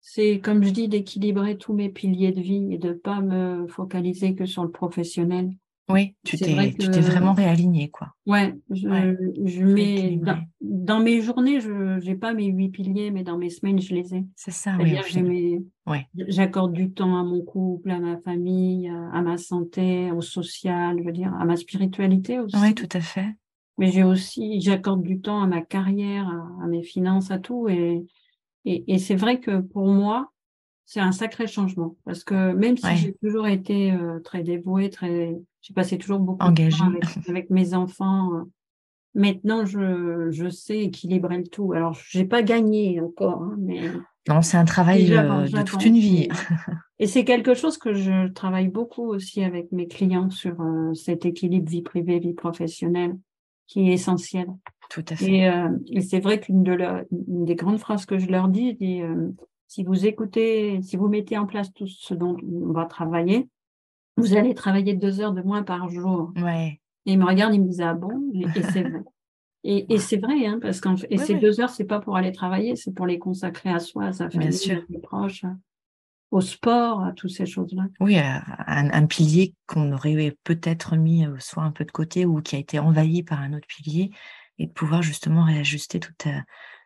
c'est 0.00 0.40
comme 0.40 0.62
je 0.64 0.70
dis, 0.70 0.88
d'équilibrer 0.88 1.56
tous 1.56 1.74
mes 1.74 1.88
piliers 1.88 2.32
de 2.32 2.40
vie 2.40 2.72
et 2.72 2.78
de 2.78 2.88
ne 2.88 2.94
pas 2.94 3.20
me 3.20 3.66
focaliser 3.68 4.34
que 4.34 4.46
sur 4.46 4.64
le 4.64 4.70
professionnel. 4.70 5.50
Oui, 5.90 6.14
tu 6.24 6.38
t'es 6.38 6.74
tu 6.78 6.90
t'es 6.90 7.00
vraiment 7.00 7.34
réaligné 7.34 7.90
quoi. 7.90 8.14
Ouais, 8.26 8.54
je, 8.70 8.88
je 9.44 9.64
mets 9.64 10.18
dans, 10.62 11.00
mes 11.00 11.20
journées, 11.20 11.60
je 11.60 12.02
n'ai 12.02 12.14
pas 12.14 12.32
mes 12.32 12.46
huit 12.46 12.70
piliers, 12.70 13.10
mais 13.10 13.22
dans 13.22 13.36
mes 13.36 13.50
semaines, 13.50 13.80
je 13.80 13.94
les 13.94 14.14
ai. 14.14 14.24
C'est 14.34 14.50
ça, 14.50 14.76
oui. 15.86 16.06
J'accorde 16.28 16.72
du 16.72 16.92
temps 16.92 17.18
à 17.18 17.22
mon 17.22 17.42
couple, 17.42 17.90
à 17.90 17.98
ma 17.98 18.16
famille, 18.18 18.88
à 18.88 19.20
ma 19.20 19.36
santé, 19.36 20.10
au 20.10 20.22
social, 20.22 20.96
je 20.98 21.04
veux 21.04 21.12
dire, 21.12 21.34
à 21.34 21.44
ma 21.44 21.56
spiritualité 21.56 22.38
aussi. 22.38 22.56
Oui, 22.56 22.74
tout 22.74 22.88
à 22.92 23.00
fait. 23.00 23.28
mais 23.76 23.90
j'ai 23.92 24.04
aussi, 24.04 24.62
j'accorde 24.62 25.02
du 25.02 25.20
temps 25.20 25.42
à 25.42 25.46
ma 25.46 25.60
carrière, 25.60 26.26
à, 26.62 26.66
mes 26.66 26.82
finances, 26.82 27.30
à 27.30 27.38
tout. 27.38 27.68
Et, 27.68 28.06
et, 28.64 28.98
c'est 28.98 29.16
vrai 29.16 29.38
que 29.38 29.60
pour 29.60 29.86
moi, 29.88 30.32
c'est 30.86 31.00
un 31.00 31.12
sacré 31.12 31.46
changement. 31.46 31.96
Parce 32.04 32.24
que 32.24 32.52
même 32.52 32.76
si 32.76 32.96
j'ai 32.96 33.14
toujours 33.14 33.46
été 33.46 33.92
euh, 33.92 34.20
très 34.20 34.42
dévouée, 34.42 34.90
très, 34.90 35.36
j'ai 35.62 35.74
passé 35.74 35.98
toujours 35.98 36.20
beaucoup 36.20 36.50
de 36.50 36.70
temps 36.70 36.92
avec, 37.28 37.50
mes 37.50 37.74
enfants. 37.74 38.34
Euh, 38.34 38.42
maintenant, 39.14 39.64
je, 39.64 40.28
je 40.30 40.48
sais 40.48 40.78
équilibrer 40.78 41.38
le 41.38 41.46
tout. 41.46 41.72
Alors, 41.72 41.98
j'ai 42.08 42.24
pas 42.24 42.42
gagné 42.42 43.00
encore, 43.00 43.42
hein, 43.42 43.56
mais 43.58 43.90
non, 44.28 44.40
c'est 44.40 44.56
un 44.56 44.64
travail 44.64 45.12
euh, 45.12 45.46
de 45.48 45.62
toute 45.62 45.84
une 45.84 45.98
vie. 45.98 46.28
Et 46.98 47.06
c'est 47.06 47.24
quelque 47.24 47.54
chose 47.54 47.76
que 47.76 47.92
je 47.92 48.28
travaille 48.28 48.68
beaucoup 48.68 49.08
aussi 49.08 49.42
avec 49.44 49.70
mes 49.72 49.86
clients 49.86 50.30
sur 50.30 50.56
cet 50.94 51.26
équilibre 51.26 51.68
vie 51.68 51.82
privée, 51.82 52.20
vie 52.20 52.32
professionnelle 52.32 53.18
qui 53.66 53.90
est 53.90 53.94
essentiel. 53.94 54.46
Tout 54.90 55.04
à 55.10 55.16
fait. 55.16 55.50
Et, 55.88 56.00
c'est 56.00 56.20
vrai 56.20 56.40
qu'une 56.40 56.62
de 56.62 57.06
des 57.10 57.54
grandes 57.54 57.78
phrases 57.78 58.06
que 58.06 58.18
je 58.18 58.28
leur 58.28 58.48
dis, 58.48 58.76
euh, 58.80 59.30
si 59.66 59.84
vous 59.84 60.06
écoutez, 60.06 60.80
si 60.82 60.96
vous 60.96 61.08
mettez 61.08 61.38
en 61.38 61.46
place 61.46 61.72
tout 61.72 61.86
ce 61.86 62.14
dont 62.14 62.36
on 62.42 62.72
va 62.72 62.86
travailler, 62.86 63.48
vous 64.16 64.34
allez 64.36 64.54
travailler 64.54 64.94
deux 64.94 65.20
heures 65.20 65.32
de 65.32 65.42
moins 65.42 65.62
par 65.62 65.88
jour. 65.88 66.32
Ouais. 66.36 66.80
Et 67.06 67.12
ils 67.12 67.18
me 67.18 67.24
regardent, 67.24 67.54
ils 67.54 67.60
me 67.60 67.66
disent 67.66 67.80
ah 67.80 67.94
bon, 67.94 68.30
et, 68.34 68.62
c'est 68.62 68.82
vrai. 68.82 69.02
Et, 69.64 69.98
c'est 69.98 70.18
vrai, 70.18 70.46
hein, 70.46 70.58
parce 70.60 70.80
qu'en 70.80 70.94
et 71.08 71.16
ces 71.16 71.36
deux 71.36 71.60
heures, 71.60 71.70
c'est 71.70 71.84
pas 71.84 71.98
pour 71.98 72.16
aller 72.16 72.32
travailler, 72.32 72.76
c'est 72.76 72.92
pour 72.92 73.06
les 73.06 73.18
consacrer 73.18 73.70
à 73.70 73.78
soi, 73.78 74.06
à 74.06 74.12
sa 74.12 74.28
famille, 74.28 74.48
à 74.48 74.52
ses 74.52 74.98
proches 75.02 75.44
au 76.34 76.40
sport, 76.40 77.04
à 77.04 77.12
toutes 77.12 77.30
ces 77.30 77.46
choses-là. 77.46 77.84
Oui, 78.00 78.18
un, 78.18 79.06
pilier 79.06 79.54
qu'on 79.66 79.92
aurait 79.92 80.36
peut-être 80.42 80.96
mis 80.96 81.24
euh, 81.24 81.36
soit 81.38 81.62
un 81.62 81.70
peu 81.70 81.84
de 81.84 81.92
côté 81.92 82.26
ou 82.26 82.42
qui 82.42 82.56
a 82.56 82.58
été 82.58 82.80
envahi 82.80 83.22
par 83.22 83.40
un 83.40 83.52
autre 83.52 83.68
pilier 83.68 84.10
et 84.58 84.66
de 84.66 84.72
pouvoir 84.72 85.00
justement 85.00 85.44
réajuster 85.44 86.00
toute, 86.00 86.26
euh, 86.26 86.40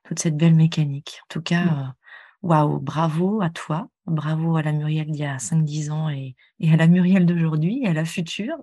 toute 0.05 0.19
cette 0.19 0.37
belle 0.37 0.55
mécanique. 0.55 1.21
En 1.25 1.27
tout 1.31 1.41
cas, 1.41 1.65
mm. 1.65 1.69
euh, 1.69 1.93
waouh, 2.43 2.79
bravo 2.81 3.41
à 3.43 3.51
toi, 3.51 3.89
bravo 4.07 4.57
à 4.57 4.63
la 4.63 4.73
Muriel 4.73 5.11
d'il 5.11 5.21
y 5.21 5.25
a 5.25 5.39
5-10 5.39 5.91
ans 5.91 6.09
et, 6.09 6.37
à 6.63 6.77
la 6.77 6.87
Muriel 6.87 7.27
d'aujourd'hui 7.27 7.83
et 7.83 7.89
à 7.89 7.93
la 7.93 8.05
future. 8.05 8.57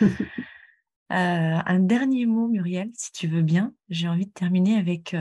un 1.10 1.78
dernier 1.80 2.26
mot, 2.26 2.48
Muriel, 2.48 2.90
si 2.94 3.12
tu 3.12 3.26
veux 3.26 3.42
bien. 3.42 3.74
J'ai 3.88 4.08
envie 4.08 4.26
de 4.26 4.32
terminer 4.32 4.76
avec 4.76 5.14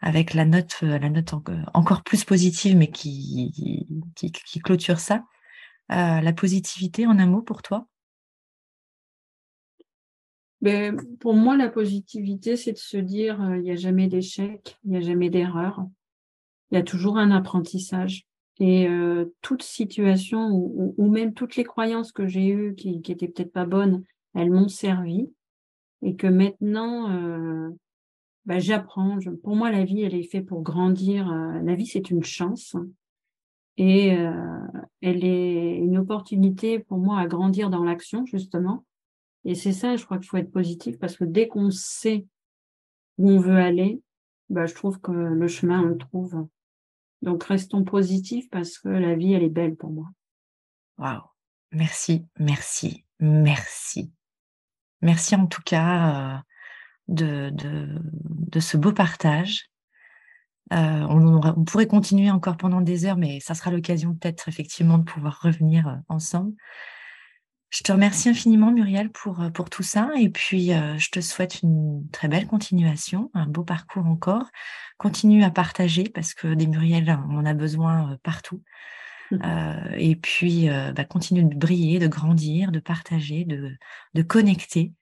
avec 0.00 0.34
la 0.34 0.44
note, 0.44 0.78
euh, 0.82 0.98
la 0.98 1.10
note 1.10 1.34
encore 1.74 2.02
plus 2.02 2.24
positive, 2.24 2.76
mais 2.76 2.90
qui, 2.90 3.82
qui, 4.14 4.60
clôture 4.60 5.00
ça. 5.00 5.24
Euh, 5.92 6.20
la 6.20 6.32
positivité 6.32 7.06
en 7.06 7.18
un 7.18 7.26
mot 7.26 7.42
pour 7.42 7.62
toi? 7.62 7.86
Mais 10.60 10.90
ben, 10.90 11.16
Pour 11.18 11.34
moi, 11.34 11.56
la 11.56 11.68
positivité, 11.68 12.56
c'est 12.56 12.72
de 12.72 12.78
se 12.78 12.96
dire 12.96 13.40
euh, 13.42 13.56
il 13.56 13.62
n'y 13.62 13.70
a 13.70 13.76
jamais 13.76 14.08
d'échec, 14.08 14.78
il 14.84 14.90
n'y 14.90 14.96
a 14.96 15.00
jamais 15.00 15.30
d'erreur, 15.30 15.86
il 16.70 16.76
y 16.76 16.78
a 16.78 16.82
toujours 16.82 17.18
un 17.18 17.30
apprentissage. 17.30 18.26
Et 18.58 18.88
toute 19.42 19.62
situation 19.62 20.48
ou, 20.48 20.94
ou, 20.96 21.10
même 21.10 21.34
toutes 21.34 21.56
les 21.56 21.64
croyances 21.64 22.10
que 22.10 22.26
j'ai 22.26 22.48
eues 22.48 22.74
qui, 22.74 23.02
qui 23.02 23.12
étaient 23.12 23.28
peut-être 23.28 23.52
pas 23.52 23.66
bonnes, 23.66 24.02
elles 24.34 24.50
m'ont 24.50 24.68
servi. 24.68 25.30
Et 26.00 26.16
que 26.16 26.26
maintenant, 26.26 27.74
bah, 28.46 28.60
j'apprends. 28.60 29.18
pour 29.42 29.56
moi, 29.56 29.72
la 29.72 29.84
vie, 29.84 30.02
elle 30.02 30.14
est 30.14 30.22
faite 30.22 30.46
pour 30.46 30.62
grandir. 30.62 31.30
Euh, 31.30 31.60
la 31.62 31.74
vie, 31.74 31.86
c'est 31.86 32.10
une 32.10 32.22
chance. 32.22 32.76
Et 33.76 34.16
euh, 34.16 34.60
elle 35.02 35.24
est 35.24 35.76
une 35.78 35.98
opportunité 35.98 36.78
pour 36.78 36.98
moi 36.98 37.18
à 37.18 37.26
grandir 37.26 37.68
dans 37.70 37.82
l'action, 37.82 38.24
justement. 38.24 38.84
Et 39.44 39.54
c'est 39.56 39.72
ça, 39.72 39.96
je 39.96 40.04
crois 40.04 40.18
qu'il 40.18 40.28
faut 40.28 40.36
être 40.38 40.50
positif 40.50 40.98
parce 40.98 41.16
que 41.16 41.24
dès 41.24 41.48
qu'on 41.48 41.70
sait 41.70 42.26
où 43.18 43.30
on 43.30 43.40
veut 43.40 43.56
aller, 43.56 44.00
bah, 44.48 44.66
je 44.66 44.74
trouve 44.74 45.00
que 45.00 45.10
le 45.10 45.48
chemin, 45.48 45.82
on 45.82 45.86
le 45.86 45.98
trouve. 45.98 46.46
Donc, 47.22 47.44
restons 47.44 47.84
positifs 47.84 48.48
parce 48.50 48.78
que 48.78 48.88
la 48.88 49.14
vie, 49.14 49.32
elle 49.32 49.42
est 49.42 49.48
belle 49.48 49.76
pour 49.76 49.90
moi. 49.90 50.06
Waouh. 50.98 51.22
Merci, 51.72 52.24
merci, 52.38 53.04
merci. 53.20 54.12
Merci 55.02 55.34
en 55.34 55.46
tout 55.46 55.62
cas. 55.62 56.34
Euh, 56.34 56.38
de, 57.08 57.52
de, 57.52 58.60
ce 58.60 58.76
beau 58.76 58.92
partage. 58.92 59.70
Euh, 60.72 61.06
on, 61.08 61.64
pourrait 61.64 61.86
continuer 61.86 62.30
encore 62.30 62.56
pendant 62.56 62.80
des 62.80 63.04
heures, 63.04 63.16
mais 63.16 63.38
ça 63.40 63.54
sera 63.54 63.70
l'occasion 63.70 64.14
peut-être 64.14 64.48
effectivement 64.48 64.98
de 64.98 65.04
pouvoir 65.04 65.40
revenir 65.42 65.86
euh, 65.86 65.96
ensemble. 66.08 66.54
Je 67.70 67.82
te 67.82 67.92
remercie 67.92 68.28
infiniment, 68.28 68.70
Muriel, 68.70 69.10
pour, 69.10 69.40
euh, 69.40 69.50
pour 69.50 69.70
tout 69.70 69.82
ça. 69.82 70.10
Et 70.18 70.28
puis, 70.28 70.68
je 70.68 71.10
te 71.10 71.20
souhaite 71.20 71.62
une 71.62 72.08
très 72.12 72.28
belle 72.28 72.46
continuation, 72.46 73.30
un 73.34 73.46
beau 73.46 73.64
parcours 73.64 74.06
encore. 74.06 74.48
Continue 74.98 75.44
à 75.44 75.50
partager 75.50 76.04
parce 76.04 76.32
que 76.32 76.54
des 76.54 76.66
Muriel, 76.66 77.18
on 77.28 77.36
en 77.38 77.44
a 77.44 77.54
besoin 77.54 78.16
partout. 78.22 78.62
Mmh. 79.32 79.38
et 79.98 80.14
puis, 80.14 80.68
bah, 80.94 81.04
continue 81.04 81.42
de 81.42 81.56
briller, 81.56 81.98
de 81.98 82.06
grandir, 82.06 82.70
de 82.70 82.78
partager, 82.78 83.44
de, 83.44 83.72
de 84.14 84.22
connecter. 84.22 84.92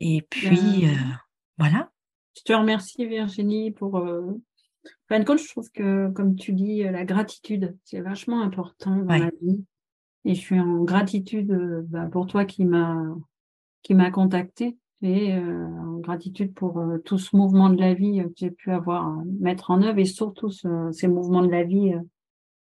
Et 0.00 0.22
puis, 0.22 0.86
voilà. 1.58 1.90
Je 2.36 2.42
te 2.42 2.52
remercie 2.52 3.06
Virginie 3.06 3.70
pour. 3.70 3.98
Euh... 3.98 4.40
Fin 5.08 5.20
de 5.20 5.24
compte, 5.24 5.40
je 5.40 5.48
trouve 5.48 5.70
que, 5.72 6.08
comme 6.10 6.36
tu 6.36 6.52
dis, 6.52 6.82
la 6.84 7.04
gratitude, 7.04 7.76
c'est 7.84 8.00
vachement 8.00 8.40
important 8.40 8.96
dans 8.96 9.18
la 9.18 9.30
vie. 9.42 9.62
Et 10.24 10.34
je 10.34 10.40
suis 10.40 10.60
en 10.60 10.84
gratitude 10.84 11.50
euh, 11.52 11.82
bah, 11.88 12.08
pour 12.10 12.26
toi 12.26 12.44
qui 12.44 12.64
m'a 12.64 13.02
qui 13.82 13.94
m'a 13.94 14.10
contacté 14.10 14.76
et 15.00 15.34
euh, 15.34 15.66
en 15.66 15.98
gratitude 15.98 16.52
pour 16.52 16.78
euh, 16.78 16.98
tout 16.98 17.16
ce 17.16 17.34
mouvement 17.34 17.70
de 17.70 17.80
la 17.80 17.94
vie 17.94 18.22
que 18.22 18.32
j'ai 18.36 18.50
pu 18.50 18.70
avoir 18.70 19.16
mettre 19.40 19.70
en 19.70 19.82
œuvre 19.82 19.98
et 19.98 20.04
surtout 20.04 20.50
ces 20.50 21.08
mouvements 21.08 21.42
de 21.42 21.50
la 21.50 21.64
vie 21.64 21.94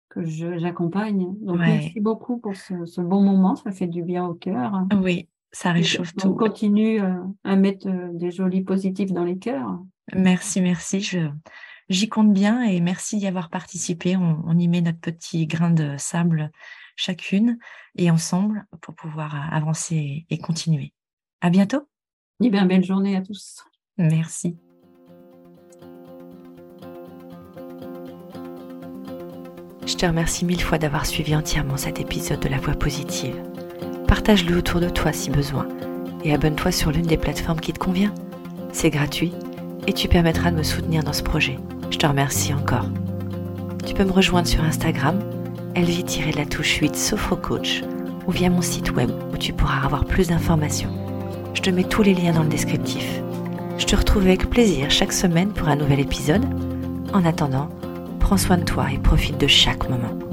que 0.08 0.24
j'accompagne. 0.24 1.36
Donc 1.40 1.58
merci 1.58 2.00
beaucoup 2.00 2.38
pour 2.38 2.56
ce, 2.56 2.84
ce, 2.84 3.00
bon 3.00 3.22
moment, 3.22 3.54
ça 3.54 3.70
fait 3.70 3.86
du 3.86 4.02
bien 4.02 4.26
au 4.26 4.34
cœur. 4.34 4.84
Oui, 5.00 5.28
ça 5.52 5.70
réchauffe 5.70 6.14
tout. 6.16 6.28
On 6.28 6.34
continue 6.34 7.00
à 7.44 7.56
mettre 7.56 7.88
des 8.14 8.32
jolis 8.32 8.64
positifs 8.64 9.12
dans 9.12 9.24
les 9.24 9.38
cœurs. 9.38 9.78
Merci, 10.14 10.60
merci. 10.60 11.00
Je, 11.00 11.28
j'y 11.88 12.08
compte 12.08 12.32
bien 12.32 12.62
et 12.62 12.80
merci 12.80 13.18
d'y 13.18 13.26
avoir 13.26 13.50
participé. 13.50 14.16
On, 14.16 14.58
y 14.58 14.68
met 14.68 14.80
notre 14.80 15.00
petit 15.00 15.46
grain 15.46 15.70
de 15.70 15.96
sable 15.98 16.50
chacune 16.96 17.58
et 17.96 18.10
ensemble 18.10 18.66
pour 18.80 18.94
pouvoir 18.94 19.52
avancer 19.52 20.26
et 20.28 20.38
continuer. 20.38 20.92
À 21.40 21.50
bientôt. 21.50 21.88
Et 22.42 22.50
bien, 22.50 22.66
belle 22.66 22.84
journée 22.84 23.16
à 23.16 23.22
tous. 23.22 23.64
Merci. 23.98 24.56
Je 29.86 29.94
te 29.94 30.04
remercie 30.04 30.44
mille 30.44 30.62
fois 30.62 30.78
d'avoir 30.78 31.06
suivi 31.06 31.36
entièrement 31.36 31.76
cet 31.76 32.00
épisode 32.00 32.40
de 32.40 32.48
La 32.48 32.58
Voix 32.58 32.74
positive 32.74 33.40
partage-le 34.06 34.56
autour 34.56 34.80
de 34.80 34.88
toi 34.88 35.12
si 35.12 35.30
besoin 35.30 35.68
et 36.24 36.32
abonne-toi 36.32 36.72
sur 36.72 36.90
l'une 36.90 37.06
des 37.06 37.16
plateformes 37.16 37.60
qui 37.60 37.72
te 37.72 37.78
convient. 37.78 38.14
C'est 38.72 38.90
gratuit 38.90 39.32
et 39.86 39.92
tu 39.92 40.08
permettras 40.08 40.50
de 40.50 40.56
me 40.56 40.62
soutenir 40.62 41.04
dans 41.04 41.12
ce 41.12 41.22
projet. 41.22 41.58
Je 41.90 41.98
te 41.98 42.06
remercie 42.06 42.52
encore. 42.52 42.86
Tu 43.86 43.94
peux 43.94 44.04
me 44.04 44.12
rejoindre 44.12 44.48
sur 44.48 44.62
Instagram, 44.64 45.18
elvie-la 45.74 46.46
touche 46.46 46.76
8 46.78 46.96
Sophrocoach 46.96 47.82
ou 48.26 48.32
via 48.32 48.50
mon 48.50 48.62
site 48.62 48.92
web 48.92 49.10
où 49.32 49.36
tu 49.36 49.52
pourras 49.52 49.84
avoir 49.84 50.04
plus 50.04 50.28
d'informations. 50.28 50.90
Je 51.54 51.62
te 51.62 51.70
mets 51.70 51.84
tous 51.84 52.02
les 52.02 52.14
liens 52.14 52.32
dans 52.32 52.42
le 52.42 52.48
descriptif. 52.48 53.22
Je 53.78 53.86
te 53.86 53.96
retrouve 53.96 54.24
avec 54.24 54.50
plaisir 54.50 54.90
chaque 54.90 55.12
semaine 55.12 55.50
pour 55.50 55.68
un 55.68 55.76
nouvel 55.76 56.00
épisode. 56.00 56.44
En 57.12 57.24
attendant, 57.24 57.68
prends 58.20 58.36
soin 58.36 58.58
de 58.58 58.64
toi 58.64 58.86
et 58.92 58.98
profite 58.98 59.38
de 59.38 59.46
chaque 59.46 59.88
moment. 59.88 60.25